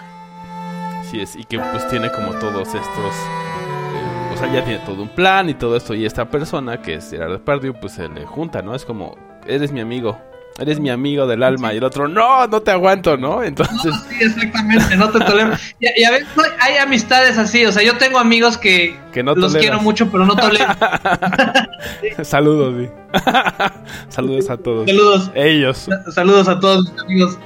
[1.11, 2.85] Sí es, y que pues tiene como todos estos...
[2.87, 5.95] eh, o sea, ya tiene todo un plan y todo esto.
[5.95, 8.75] Y esta persona, que es Gerard Depardieu, pues se le junta, ¿no?
[8.75, 10.19] Es como, eres mi amigo.
[10.59, 11.73] Eres mi amigo del alma.
[11.73, 13.43] Y el otro, no, no te aguanto, ¿no?
[13.43, 15.53] Entonces, Sí, exactamente, no te tolero.
[15.79, 16.29] Y, y a veces
[16.61, 19.63] hay amistades así, o sea, yo tengo amigos que, que no los toleras.
[19.63, 20.67] quiero mucho, pero no tolero.
[22.23, 22.91] Saludos, sí.
[24.09, 24.87] Saludos a todos.
[24.87, 25.31] Saludos.
[25.35, 25.89] Ellos.
[26.15, 27.39] Saludos a todos mis amigos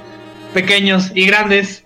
[0.53, 1.85] pequeños y grandes.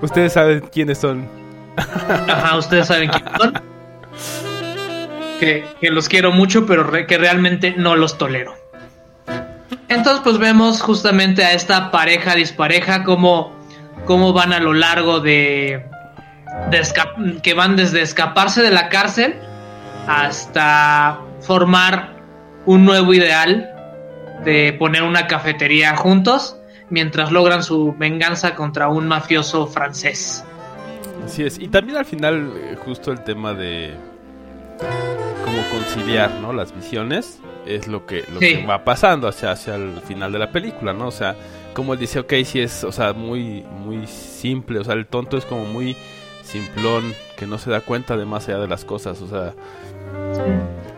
[0.00, 1.28] Ustedes saben quiénes son.
[1.76, 3.52] ajá, ustedes saben quiénes son.
[5.40, 8.54] Que, que los quiero mucho, pero re- que realmente no los tolero.
[9.94, 13.52] Entonces, pues vemos justamente a esta pareja dispareja, cómo,
[14.04, 15.86] cómo van a lo largo de,
[16.70, 19.36] de que van desde escaparse de la cárcel
[20.08, 22.16] hasta formar
[22.66, 23.70] un nuevo ideal
[24.44, 26.56] de poner una cafetería juntos
[26.90, 30.44] mientras logran su venganza contra un mafioso francés.
[31.24, 31.58] Así es.
[31.58, 33.94] Y también al final, eh, justo el tema de
[35.44, 36.52] cómo conciliar, ¿no?
[36.52, 38.56] Las visiones es lo que, lo Sí.
[38.56, 41.08] que va pasando hacia, hacia el final de la película, ¿no?
[41.08, 41.34] O sea,
[41.74, 44.78] como él dice, ok, sí es, o sea, muy, muy simple.
[44.78, 45.96] O sea, el tonto es como muy
[46.42, 49.20] simplón, que no se da cuenta de más allá de las cosas.
[49.22, 49.54] O sea,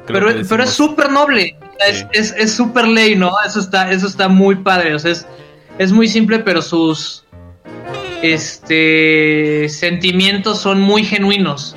[0.07, 1.43] pero, pero es súper noble.
[1.43, 1.57] Sí.
[1.89, 3.33] Es, es, es súper ley, ¿no?
[3.47, 4.95] Eso está, eso está muy padre.
[4.95, 5.27] O sea, es,
[5.79, 7.25] es muy simple, pero sus
[8.23, 11.77] este sentimientos son muy genuinos.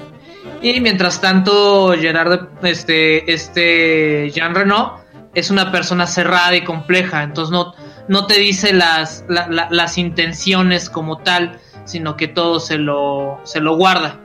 [0.61, 4.99] Y mientras tanto, Gerard, este, este Jean Reno
[5.33, 7.23] es una persona cerrada y compleja.
[7.23, 7.73] Entonces no,
[8.07, 13.39] no te dice las, la- la- las intenciones como tal, sino que todo se lo,
[13.43, 14.19] se lo guarda.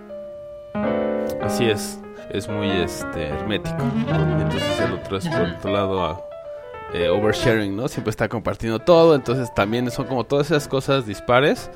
[1.42, 3.76] Así es, es muy este hermético.
[4.40, 6.20] Entonces el otro es por otro lado a,
[6.94, 7.86] eh, oversharing, ¿no?
[7.88, 11.70] Siempre está compartiendo todo, entonces también son como todas esas cosas dispares,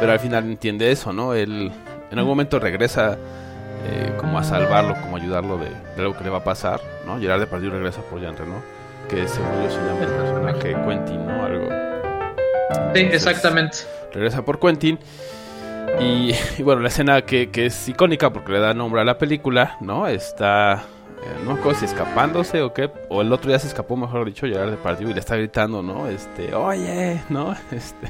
[0.00, 1.32] pero al final entiende eso, ¿no?
[1.34, 1.72] Él
[2.10, 3.16] en algún momento regresa
[3.86, 6.80] eh, como a salvarlo, como a ayudarlo de, de algo que le va a pasar,
[7.06, 7.18] ¿no?
[7.18, 8.62] Gerard de partido regresa por Jean Reno,
[9.08, 11.44] que según yo se llama el personaje Quentin, ¿no?
[11.44, 11.68] Algo.
[12.94, 13.78] Sí, exactamente.
[14.12, 14.98] regresa por Quentin.
[16.00, 19.18] Y, y bueno, la escena que, que es icónica porque le da nombre a la
[19.18, 20.08] película, ¿no?
[20.08, 20.84] Está,
[21.24, 24.46] eh, no acuerdo si escapándose o qué, o el otro día se escapó, mejor dicho,
[24.46, 26.06] llegar de partido y le está gritando, ¿no?
[26.06, 27.54] Este, oye, ¿no?
[27.70, 28.08] Este,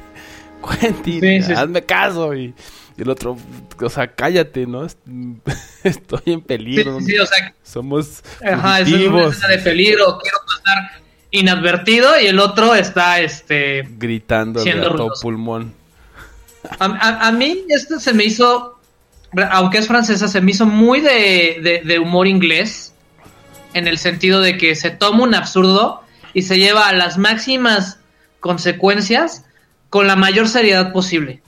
[0.65, 1.53] Quentin, Sí, sí, sí.
[1.53, 2.33] hazme caso.
[2.33, 2.53] Y,
[2.97, 3.37] y el otro,
[3.81, 4.85] o sea, cállate, ¿no?
[4.85, 4.97] Est-
[5.83, 6.99] Estoy en peligro.
[6.99, 11.01] sí, sí, o sea, Somos ajá, es una de peligro, quiero pasar
[11.31, 15.21] inadvertido y el otro está, este, Gritando Siendo a todo ruidoso.
[15.21, 15.73] pulmón.
[16.79, 18.79] a, a- a mí esto se me hizo,
[19.51, 22.93] aunque es francesa, se me hizo muy de, de- de humor inglés,
[23.73, 26.01] en el sentido de que se toma un absurdo
[26.33, 27.99] y se lleva a las máximas
[28.39, 29.43] consecuencias
[29.95, 31.41] con la mayor seriedad posible.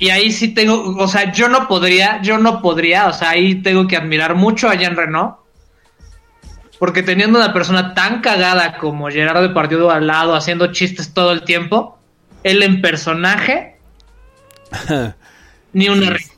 [0.00, 3.62] Y ahí sí tengo, o sea, yo no podría, yo no podría, o sea, ahí
[3.62, 5.38] tengo que admirar mucho a Jean Reno.
[6.80, 11.44] Porque teniendo una persona tan cagada como Gerardo Depardieu al lado, haciendo chistes todo el
[11.44, 12.00] tiempo,
[12.42, 13.76] él en personaje,
[15.72, 16.32] ni una risa.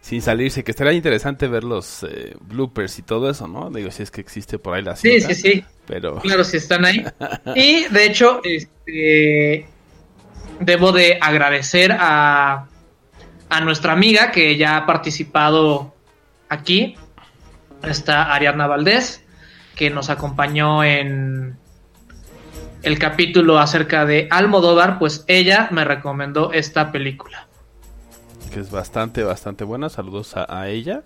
[0.00, 3.68] Sin salirse, que estaría interesante ver los eh, bloopers y todo eso, ¿no?
[3.68, 5.34] Digo, si es que existe por ahí la Sí, cinta.
[5.34, 5.64] sí, sí.
[5.86, 7.04] Pero Claro, si están ahí.
[7.54, 9.68] Y de hecho, este
[10.60, 12.66] debo de agradecer a,
[13.48, 15.94] a nuestra amiga que ya ha participado
[16.48, 16.96] aquí.
[17.82, 19.24] Está Ariadna Valdés,
[19.76, 21.56] que nos acompañó en
[22.82, 27.46] el capítulo acerca de Almodóvar, pues ella me recomendó esta película.
[28.52, 29.88] que es bastante, bastante buena.
[29.88, 31.02] Saludos a, a ella.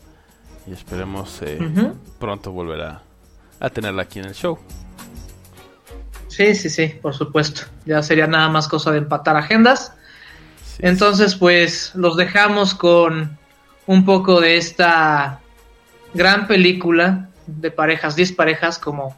[0.67, 1.59] Y esperemos eh,
[2.21, 3.03] pronto volver a,
[3.59, 4.59] a tenerla aquí en el show.
[6.35, 7.63] Sí, sí, sí, por supuesto.
[7.85, 9.93] Ya sería nada más cosa de empatar agendas.
[10.65, 13.37] Sí, Entonces, pues los dejamos con
[13.87, 15.41] un poco de esta
[16.15, 19.15] gran película de parejas disparejas como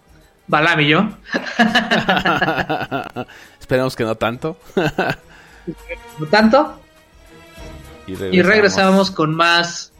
[0.49, 1.09] Balam y yo.
[3.61, 4.57] Esperemos que no tanto.
[6.19, 6.79] No tanto.
[8.07, 9.93] y, Y regresamos con más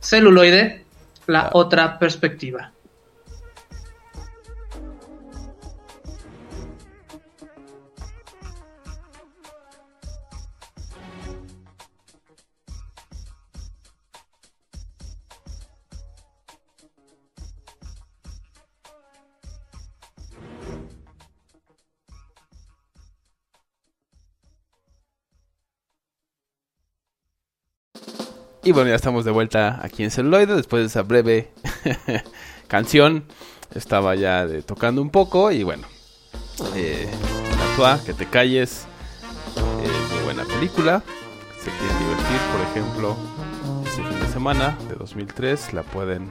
[0.00, 0.84] celuloide,
[1.26, 1.50] la Ah.
[1.54, 2.70] otra perspectiva.
[28.68, 31.48] Y bueno, ya estamos de vuelta aquí en celuloide después de esa breve
[32.68, 33.24] canción.
[33.74, 35.86] Estaba ya de- tocando un poco y bueno.
[36.74, 37.08] Eh,
[38.04, 38.84] que te calles.
[39.56, 41.02] Eh, muy buena película.
[41.64, 43.16] Se quieren divertir, por ejemplo,
[43.86, 45.72] este fin de semana de 2003.
[45.72, 46.28] La pueden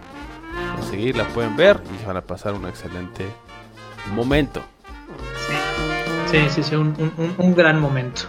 [0.75, 3.25] conseguir, la pueden ver y van a pasar un excelente
[4.13, 4.61] momento.
[6.29, 8.21] Sí, sí, sí, un- un- un gran momento.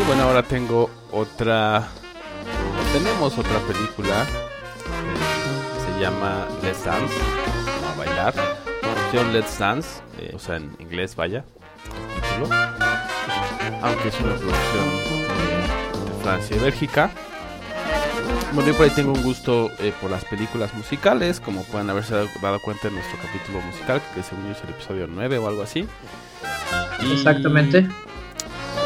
[0.00, 1.88] Y bueno, ahora tengo otra.
[2.92, 4.22] Tenemos otra película.
[4.24, 7.14] eh, se llama Let's Dance.
[7.92, 8.34] A bailar.
[8.80, 9.88] Traducción Let's Dance.
[10.18, 11.44] eh, o sea, en inglés, vaya.
[12.16, 12.56] el título.
[13.82, 14.88] Aunque es una producción
[15.18, 17.10] eh, de Francia y Bélgica.
[18.52, 22.14] Bueno, yo por ahí tengo un gusto eh, por las películas musicales, como pueden haberse
[22.14, 25.62] dado, cuenta en nuestro capítulo musical, que según yo es el episodio 9 o algo
[25.62, 25.88] así.
[27.10, 27.88] Exactamente.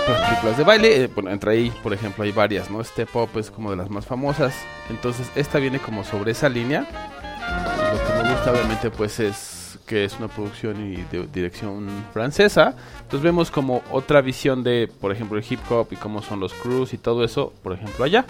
[0.09, 2.83] Las películas de baile, eh, bueno, entre ahí, por ejemplo, hay varias, ¿no?
[2.83, 4.55] Step Up es como de las más famosas.
[4.91, 6.87] Entonces, esta viene como sobre esa línea.
[6.89, 11.89] Y lo que me gusta, obviamente, pues es que es una producción y de dirección
[12.13, 12.75] francesa.
[13.03, 16.53] Entonces, vemos como otra visión de, por ejemplo, el hip hop y cómo son los
[16.55, 18.25] crews y todo eso, por ejemplo, allá.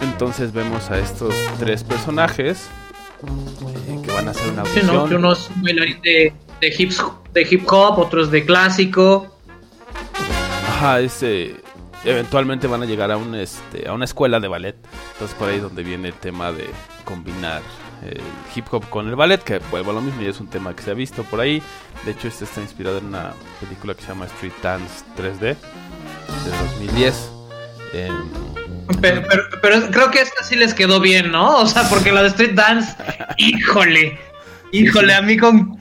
[0.00, 2.68] Entonces, vemos a estos tres personajes
[3.88, 4.96] eh, que van a hacer una Sí, audición.
[4.96, 5.08] ¿no?
[5.08, 6.92] Que uno es un bailarín de, de, hip,
[7.32, 9.33] de hip hop, otro es de clásico.
[10.74, 11.54] Ajá, es, eh,
[12.04, 14.74] eventualmente van a llegar a un este a una escuela de ballet.
[15.12, 16.68] Entonces por ahí donde viene el tema de
[17.04, 17.62] combinar
[18.02, 18.20] el
[18.54, 20.82] hip hop con el ballet, que vuelvo a lo mismo y es un tema que
[20.82, 21.62] se ha visto por ahí.
[22.04, 25.56] De hecho, este está inspirado en una película que se llama Street Dance 3D de
[26.70, 27.30] 2010.
[27.92, 28.28] Em,
[29.00, 31.58] Pero, pero, pero creo que esta sí les quedó bien, ¿no?
[31.58, 32.96] O sea, porque la de Street Dance,
[33.38, 34.18] híjole,
[34.72, 35.78] híjole, a mí con...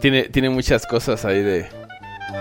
[0.00, 1.83] tiene, tiene muchas cosas ahí de...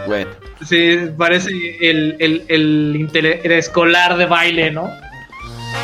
[0.08, 0.32] Bueno,
[0.66, 1.50] Sí, parece
[1.82, 4.90] el, el, el interescolar de baile, ¿no?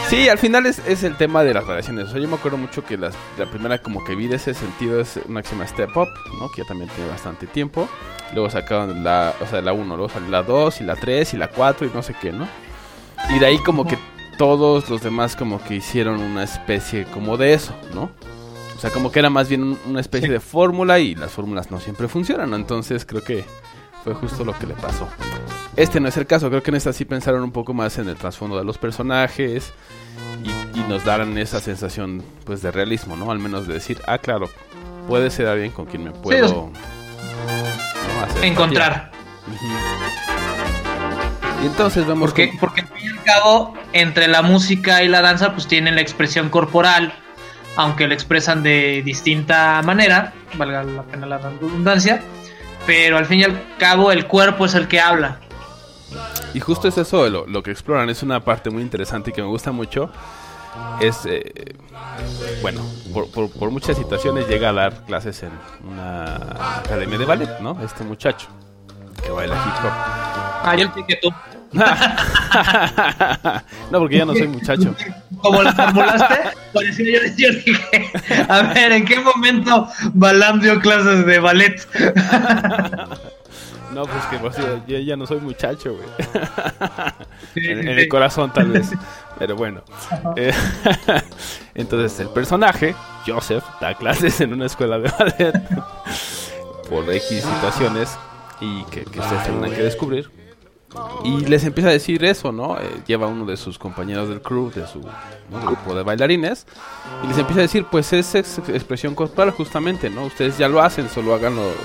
[0.08, 2.06] Sí, al final es, es el tema de las relaciones.
[2.06, 4.54] O sea, yo me acuerdo mucho que las- la primera como que vi de ese
[4.54, 6.08] sentido es una que se llama Step Up,
[6.40, 6.50] ¿no?
[6.52, 7.88] Que ya también tiene bastante tiempo.
[8.34, 11.38] Luego sacaron la, o sea, la 1, luego salió la 2 y la 3 y
[11.38, 12.48] la 4 y no sé qué, ¿no?
[13.36, 13.98] Y de ahí como que
[14.38, 18.12] todos los demás como que hicieron una especie como de eso, ¿no?
[18.76, 21.70] O sea, como que era más bien un- una especie de fórmula y las fórmulas
[21.70, 22.56] no siempre funcionan, ¿no?
[22.56, 23.44] Entonces creo que
[24.14, 25.08] fue justo lo que le pasó.
[25.76, 28.10] Este no es el caso, creo que en esta sí pensaron un poco más en
[28.10, 29.72] el trasfondo de los personajes
[30.44, 33.32] y, y nos darán esa sensación pues de realismo, ¿no?
[33.32, 34.50] Al menos de decir, ah, claro,
[35.08, 36.72] puede ser alguien con quien me puedo
[38.24, 39.12] hacer Encontrar.
[41.62, 45.08] Y entonces vemos Porque, cómo- porque al fin y al cabo, entre la música y
[45.08, 47.14] la danza, pues tienen la expresión corporal,
[47.76, 52.22] aunque la expresan de distinta manera, valga la pena la redundancia,
[52.86, 55.40] pero al fin y al cabo el cuerpo es el que habla.
[56.54, 59.42] Y justo es eso lo, lo que exploran, es una parte muy interesante y que
[59.42, 60.10] me gusta mucho.
[61.00, 61.76] Es, eh,
[62.62, 62.82] bueno,
[63.14, 65.52] por, por- por muchas situaciones llega a dar clases en
[65.88, 67.78] una academia de ballet, ¿no?
[67.84, 68.48] Este muchacho
[69.24, 69.92] que baila hip hop.
[70.64, 71.30] Ah, yo sé que tú,
[73.92, 74.96] no, porque ya no soy muchacho.
[75.42, 76.36] como lo formulaste,
[76.74, 78.12] parecía yo, yo dije,
[78.48, 81.88] a ver, ¿en qué momento Balam dio clases de ballet?
[83.94, 86.08] No, pues que pues, yo, yo ya no soy muchacho, güey.
[87.56, 88.92] En, en el corazón tal vez.
[89.40, 89.82] Pero bueno.
[90.36, 90.54] Eh,
[91.74, 92.94] entonces el personaje,
[93.26, 95.54] Joseph, da clases en una escuela de ballet
[96.88, 98.18] por X situaciones
[98.62, 100.30] y que, que ustedes tendrán que descubrir.
[101.24, 102.78] Y les empieza a decir eso, ¿no?
[102.80, 105.00] Eh, lleva uno de sus compañeros del crew, de su
[105.52, 105.62] ¿no?
[105.62, 106.66] grupo de bailarines,
[107.24, 110.24] y les empieza a decir, pues es ex- expresión corporal justamente, ¿no?
[110.24, 111.76] Ustedes ya lo hacen, solo háganlo eh,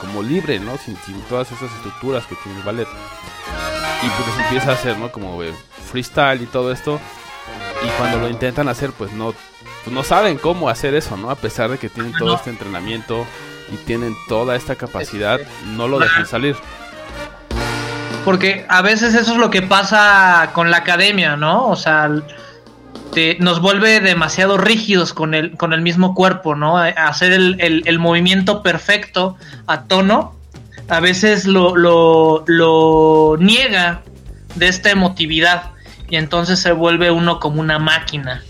[0.00, 0.76] como libre, ¿no?
[0.78, 2.88] Sin, sin todas esas estructuras que tiene el ballet.
[4.02, 5.12] Y pues les empieza a hacer, ¿no?
[5.12, 5.52] Como eh,
[5.90, 6.98] freestyle y todo esto.
[7.84, 9.34] Y cuando lo intentan hacer, pues no,
[9.84, 11.30] pues no saben cómo hacer eso, ¿no?
[11.30, 13.24] A pesar de que tienen todo este entrenamiento
[13.72, 15.38] y tienen toda esta capacidad,
[15.76, 16.56] no lo dejan salir.
[18.24, 21.66] Porque a veces eso es lo que pasa con la academia, ¿no?
[21.68, 22.10] O sea,
[23.14, 26.76] te- nos vuelve demasiado rígidos con el, con el mismo cuerpo, ¿no?
[26.76, 30.34] Hacer el- el movimiento perfecto a tono,
[30.88, 34.02] a veces lo, lo, lo niega
[34.56, 35.70] de esta emotividad
[36.10, 38.42] y entonces se vuelve uno como una máquina.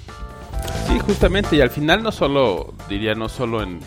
[0.89, 3.81] Sí, justamente, y al final no solo, diría, no solo en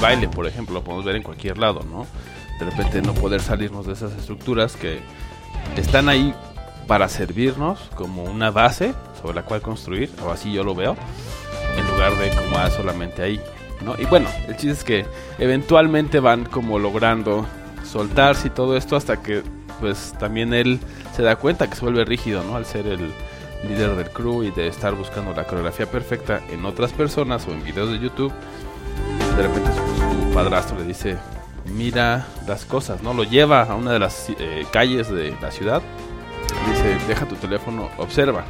[0.00, 2.06] baile, por ejemplo, lo podemos ver en cualquier lado, ¿no?
[2.58, 5.00] De repente no poder salirnos de esas estructuras que
[5.76, 6.34] están ahí
[6.86, 10.96] para servirnos como una base sobre la cual construir, o así yo lo veo,
[11.78, 13.40] en lugar de como ah, solamente ahí,
[13.84, 13.94] ¿no?
[13.98, 15.06] Y bueno, el chiste es que
[15.38, 17.46] eventualmente van como logrando
[17.84, 19.42] soltarse y todo esto hasta que
[19.80, 20.78] pues también él
[21.14, 22.56] se da cuenta que se vuelve rígido, ¿no?
[22.56, 23.12] Al ser el
[23.68, 27.64] líder del crew y de estar buscando la coreografía perfecta en otras personas o en
[27.64, 28.32] videos de YouTube,
[29.36, 31.16] de repente su, su padrastro le dice,
[31.64, 33.14] mira las cosas, ¿no?
[33.14, 35.82] Lo lleva a una de las eh, calles de la ciudad,
[36.68, 38.44] dice, deja tu teléfono, observa.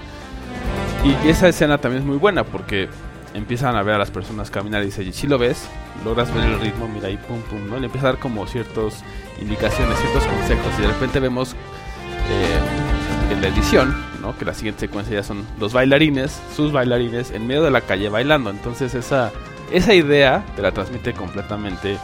[1.04, 2.88] Y esa escena también es muy buena porque
[3.34, 5.68] empiezan a ver a las personas caminar y dice, si lo ves,
[6.04, 7.78] logras ver el ritmo, mira ahí, pum, pum, ¿no?
[7.78, 9.04] Le empieza a dar como ciertas
[9.40, 14.36] indicaciones, ciertos consejos y de repente vemos eh, en la edición, ¿no?
[14.38, 18.08] Que la siguiente secuencia ya son los bailarines, sus bailarines en medio de la calle
[18.08, 18.50] bailando.
[18.50, 19.32] Entonces esa,
[19.72, 21.98] esa idea te la transmite completamente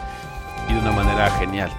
[0.68, 1.70] y de una manera genial.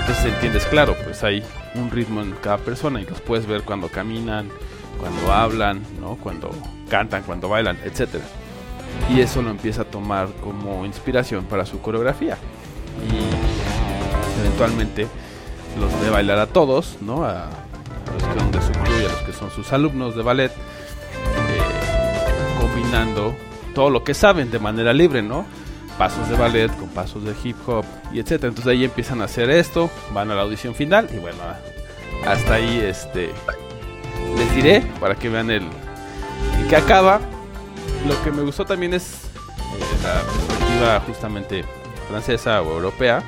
[0.00, 1.42] Entonces entiendes, claro, pues hay
[1.74, 4.48] un ritmo en cada persona y los puedes ver cuando caminan,
[4.98, 6.16] cuando hablan, ¿no?
[6.16, 6.50] Cuando
[6.88, 8.24] cantan, cuando bailan, etcétera.
[9.10, 12.38] Y eso lo empieza a tomar como inspiración para su coreografía.
[13.10, 15.06] Y eventualmente
[15.78, 17.24] los ve bailar a todos, ¿no?
[17.24, 17.48] A,
[18.12, 20.52] los que son de su crew y a los que son sus alumnos de ballet,
[20.52, 20.54] eh,
[22.60, 23.34] combinando
[23.74, 25.44] todo lo que saben de manera libre, ¿no?
[25.98, 28.48] Pasos de ballet con pasos de hip hop y etcétera.
[28.48, 31.38] Entonces ahí empiezan a hacer esto, van a la audición final y bueno,
[32.26, 33.30] hasta ahí este
[34.36, 35.66] les diré para que vean el
[36.68, 37.20] qué acaba.
[38.06, 41.64] Lo que me gustó también es eh, la perspectiva justamente
[42.08, 43.22] francesa o europea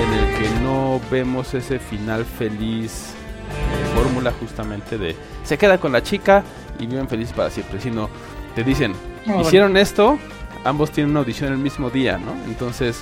[0.00, 3.10] en el que no vemos ese final feliz
[3.50, 5.14] eh, fórmula justamente de
[5.44, 6.42] se queda con la chica
[6.80, 8.08] y viven felices para siempre, sino
[8.56, 8.94] te dicen,
[9.26, 10.18] Ah, hicieron esto,
[10.64, 12.32] ambos tienen una audición el mismo día, ¿no?
[12.46, 13.00] Entonces,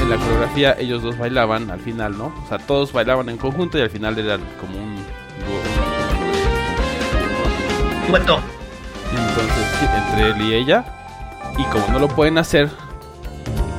[0.00, 2.32] en la coreografía ellos dos bailaban al final, ¿no?
[2.44, 4.96] O sea, todos bailaban en conjunto y al final era como un...
[4.96, 5.78] dúo-
[8.08, 8.40] Dueto.
[9.10, 10.84] Entonces, entre él y ella.
[11.58, 12.70] Y como no lo pueden hacer,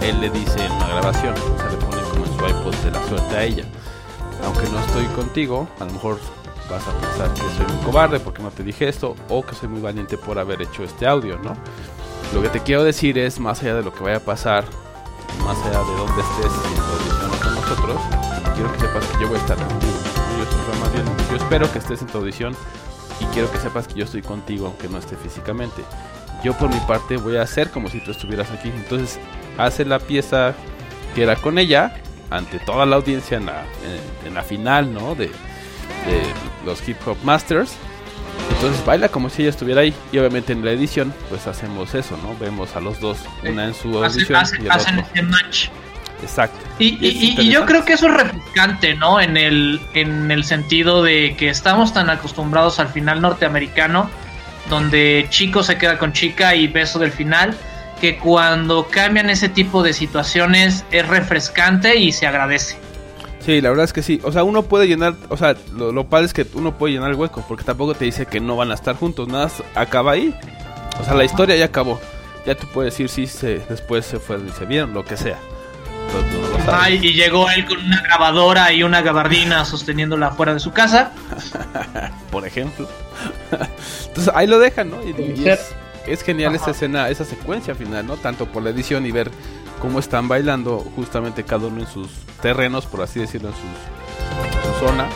[0.02, 2.92] él le dice en una grabación, o sea, le pone como en su iPod de
[2.92, 3.64] la suerte a ella.
[4.44, 6.20] Aunque no estoy contigo, a lo mejor
[6.70, 9.70] vas a pensar que soy un cobarde porque no te dije esto, o que soy
[9.70, 11.56] muy valiente por haber hecho este audio, ¿no?
[12.34, 14.66] Lo que te quiero decir es, más allá de lo que vaya a pasar,
[15.44, 18.02] más allá de dónde estés en tu audición con nosotros,
[18.54, 19.94] quiero que sepas que yo voy a estar contigo.
[20.38, 22.56] Yo, más bien, yo espero que estés en tu audición
[23.20, 25.84] y quiero que sepas que yo estoy contigo aunque no esté físicamente.
[26.44, 28.70] Yo por mi parte voy a hacer como si tú estuvieras aquí.
[28.70, 29.20] Entonces
[29.58, 30.54] hace la pieza
[31.16, 31.96] que era con ella
[32.30, 33.64] ante toda la audiencia en la,
[34.24, 35.16] en, en la final, ¿no?
[35.16, 36.34] De, de
[36.66, 37.74] los Hip Hop Masters.
[38.60, 39.94] Entonces baila como si ella estuviera ahí.
[40.12, 42.36] Y obviamente en la edición pues hacemos eso, ¿no?
[42.38, 45.12] Vemos a los dos, una en su audición hacen- y el hacen otro.
[45.14, 45.68] ese match.
[46.22, 46.58] Exacto.
[46.78, 49.22] Y, Y y- yo creo que eso es refrescante, ¿no?
[49.22, 54.10] En el, en el sentido de que estamos tan acostumbrados al final norteamericano,
[54.70, 57.56] donde chico se queda con chica y beso del final,
[58.02, 62.78] que cuando cambian ese tipo de situaciones es refrescante y se agradece.
[63.50, 64.22] Sí, la verdad es que sí.
[64.24, 67.10] O sea, uno puede llenar, o sea, lo, lo padre es que uno puede llenar
[67.10, 70.36] el hueco, porque tampoco te dice que no van a estar juntos, nada acaba ahí.
[71.02, 72.00] O sea, la historia ya acabó.
[72.46, 75.40] Ya tú puedes decir si se, después se fueron y se vieron, lo que sea.
[76.68, 76.72] No.
[76.72, 81.14] Ay, y llegó él con una grabadora y una gabardina sosteniéndola fuera de su casa.
[82.32, 82.88] por ejemplo.
[84.10, 84.98] Entonces ahí lo dejan, ¿no?
[85.04, 85.74] Y, y es,
[86.06, 86.66] es genial Ajá.
[86.66, 88.16] esa escena, esa secuencia final, ¿no?
[88.18, 89.32] Tanto por la edición y ver
[89.80, 92.10] cómo están bailando justamente cada uno en sus
[92.42, 93.64] terrenos, por así decirlo, en sus,
[94.46, 95.08] en su zona.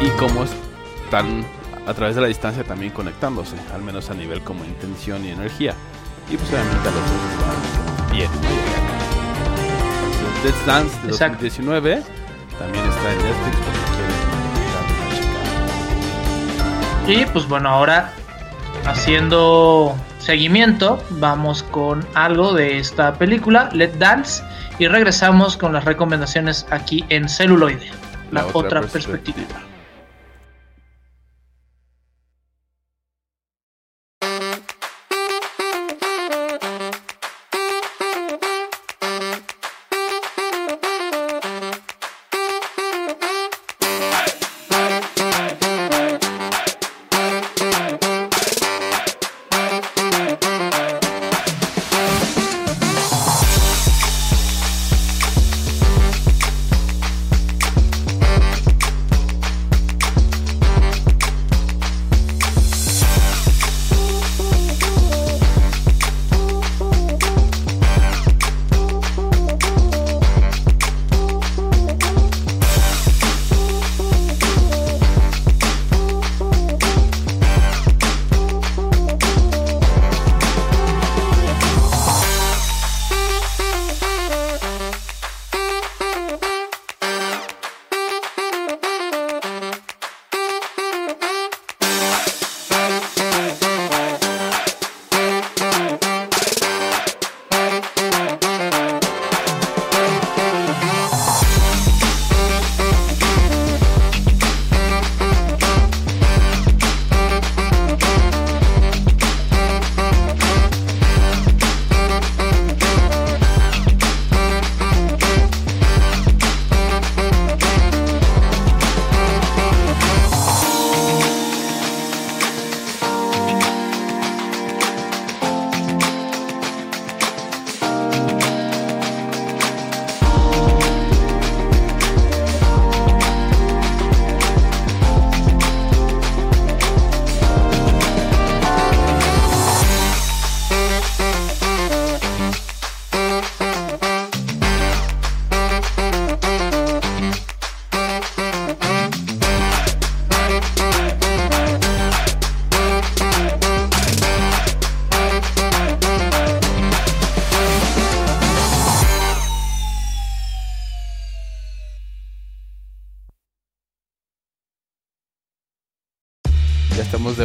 [0.00, 1.44] Y cómo están
[1.86, 5.74] a través de la distancia también conectándose, al menos a nivel como intención y energía.
[6.30, 8.30] Y pues obviamente a los dos bien.
[10.14, 11.44] Entonces, Let's Dance de Exacto.
[11.44, 12.02] 2019
[12.58, 14.16] también está en Netflix por si quieren
[14.72, 15.08] darle una
[17.06, 17.22] checada.
[17.22, 18.12] Y pues bueno, ahora
[18.86, 19.94] haciendo
[20.24, 24.42] seguimiento, vamos con algo de esta película, Let Dance,
[24.78, 27.90] y regresamos con las recomendaciones aquí en celuloide,
[28.32, 29.44] la, otra, perspectiva.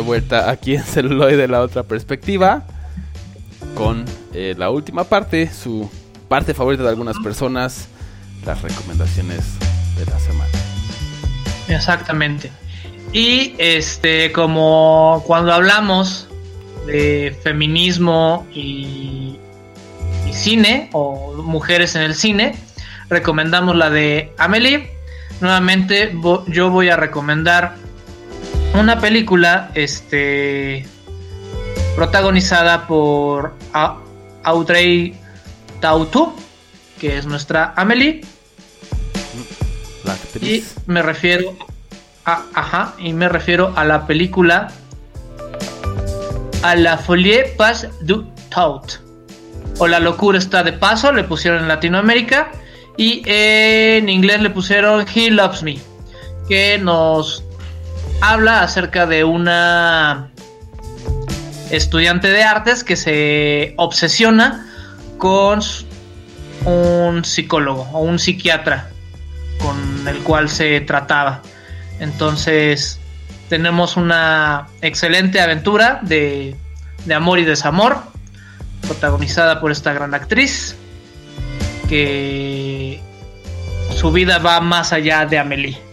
[0.09, 2.63] Vuelta aquí en Celuloide, la otra perspectiva.
[3.75, 5.87] Con eh, la última parte, su
[6.27, 7.89] parte favorita de algunas personas,
[8.43, 9.41] las recomendaciones
[9.95, 10.49] de la semana.
[11.67, 12.51] Exactamente.
[13.13, 16.27] Y este, como cuando hablamos
[16.87, 19.37] de feminismo y,
[20.31, 22.55] cine o mujeres en el cine,
[23.09, 24.89] recomendamos la de Amelie.
[25.39, 26.15] Nuevamente
[26.47, 27.75] yo voy a recomendar
[28.73, 30.85] una película este
[31.95, 33.53] protagonizada por
[34.43, 35.15] Audrey
[35.79, 36.33] Tautou,
[36.99, 38.21] que es nuestra Amelie.
[40.03, 41.55] La y me refiero
[42.25, 44.71] a, ajá, y me refiero a la película
[46.61, 48.99] a la folie pas du tout
[49.77, 52.51] o la locura está de paso le pusieron en Latinoamérica
[52.97, 55.79] y en inglés le pusieron He Loves Me
[56.49, 57.43] que nos
[58.21, 60.29] habla acerca de una
[61.71, 64.65] estudiante de artes que se obsesiona
[65.17, 65.59] con
[66.65, 68.89] un psicólogo o un psiquiatra
[69.59, 71.41] con el cual se trataba.
[71.99, 72.99] Entonces
[73.49, 76.55] tenemos una excelente aventura de,
[77.05, 77.97] de amor y desamor,
[78.81, 80.75] protagonizada por esta gran actriz,
[81.87, 83.01] que
[83.95, 85.88] su vida va más allá de Amélie.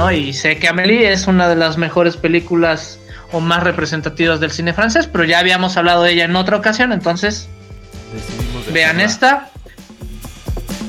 [0.00, 0.10] ¿No?
[0.12, 2.98] Y sé que Amélie es una de las mejores películas
[3.32, 6.92] o más representativas del cine francés, pero ya habíamos hablado de ella en otra ocasión,
[6.92, 7.48] entonces
[8.72, 9.50] Vean esta.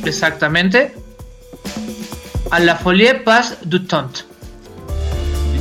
[0.05, 0.93] Exactamente.
[2.51, 4.25] A la folie pas du temps.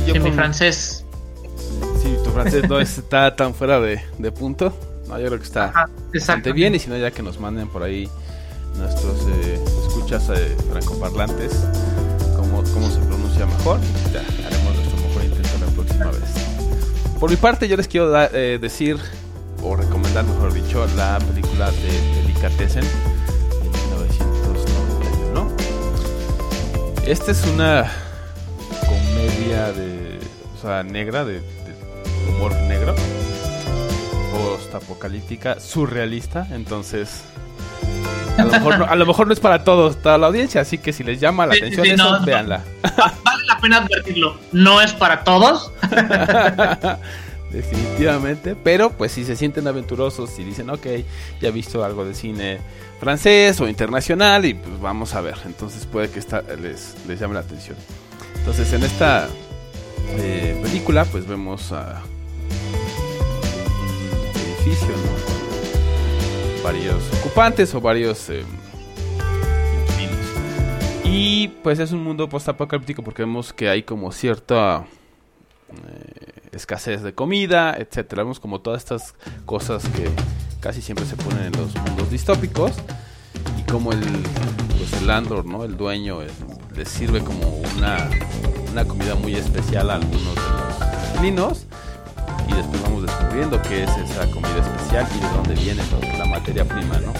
[0.07, 1.05] En mi francés.
[2.01, 4.75] Sí, tu francés no está tan fuera de, de punto.
[5.07, 6.75] No, yo creo que está Ajá, bastante bien.
[6.75, 8.09] Y si no, ya que nos manden por ahí
[8.77, 11.65] nuestros eh, escuchas eh, francoparlantes,
[12.35, 12.99] cómo, cómo se
[13.45, 13.79] mejor.
[14.45, 16.51] Haremos nuestro mejor intento la próxima vez.
[17.19, 18.97] Por mi parte, yo les quiero eh, decir,
[19.63, 25.47] o recomendar, mejor dicho, la película de Delicatessen de 1991.
[27.05, 27.91] Esta es una
[28.87, 30.19] comedia de,
[30.57, 31.41] o sea, negra, de, de
[32.29, 32.95] humor negro,
[34.31, 37.23] post-apocalíptica, surrealista, entonces...
[38.37, 40.77] A lo, mejor no, a lo mejor no es para todos, toda la audiencia, así
[40.77, 42.63] que si les llama la Sí, atención sí, eso, no, véanla.
[43.23, 44.37] Vale la pena advertirlo.
[44.51, 45.71] No es para todos.
[47.51, 50.87] Definitivamente, pero pues si se sienten aventurosos y dicen, ok,
[51.41, 52.59] ya he visto algo de cine
[53.01, 57.33] francés o internacional y pues vamos a ver, entonces puede que esta les, les llame
[57.33, 57.75] la atención.
[58.37, 59.27] Entonces en esta
[60.17, 62.01] eh, película pues vemos a
[63.83, 65.40] un edificio, ¿no?
[66.63, 68.43] Varios ocupantes o varios eh.
[71.03, 74.85] Y pues es un mundo post-apocalíptico porque vemos que hay como cierta
[75.69, 78.23] eh, escasez de comida, etcétera.
[78.23, 80.09] Vemos como todas estas cosas que
[80.59, 82.73] casi siempre se ponen en los mundos distópicos
[83.59, 83.99] y como el
[84.77, 85.63] pues el landlord, ¿no?
[85.63, 86.27] El dueño eh,
[86.75, 88.09] les sirve como una,
[88.71, 91.65] una comida muy especial a algunos de los inquilinos
[92.47, 95.83] y después vamos descubriendo qué es esa comida especial y de dónde viene
[96.17, 97.13] la materia prima, ¿no?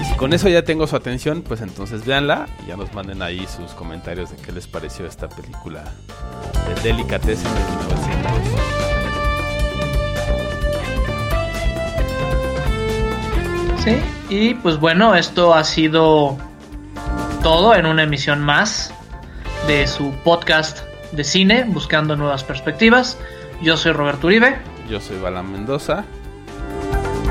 [0.00, 3.22] Y si con eso ya tengo su atención, pues entonces véanla y ya nos manden
[3.22, 5.84] ahí sus comentarios de qué les pareció esta película
[6.66, 8.76] de Delicatessen de 1900.
[13.84, 13.96] Sí.
[14.28, 16.36] Y pues bueno, esto ha sido
[17.42, 18.92] todo en una emisión más
[19.66, 20.80] de su podcast
[21.12, 23.16] de cine, Buscando Nuevas Perspectivas.
[23.62, 24.56] Yo soy Roberto Uribe.
[24.88, 26.04] Yo soy Balan Mendoza.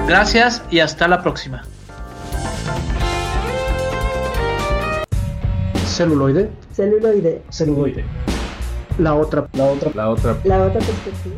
[0.08, 1.64] Gracias y hasta la próxima.
[5.86, 6.50] Celuloide.
[6.74, 7.44] Celuloide.
[7.50, 8.04] Celuloide.
[8.98, 11.36] La otra, la otra, la otra La otra perspectiva.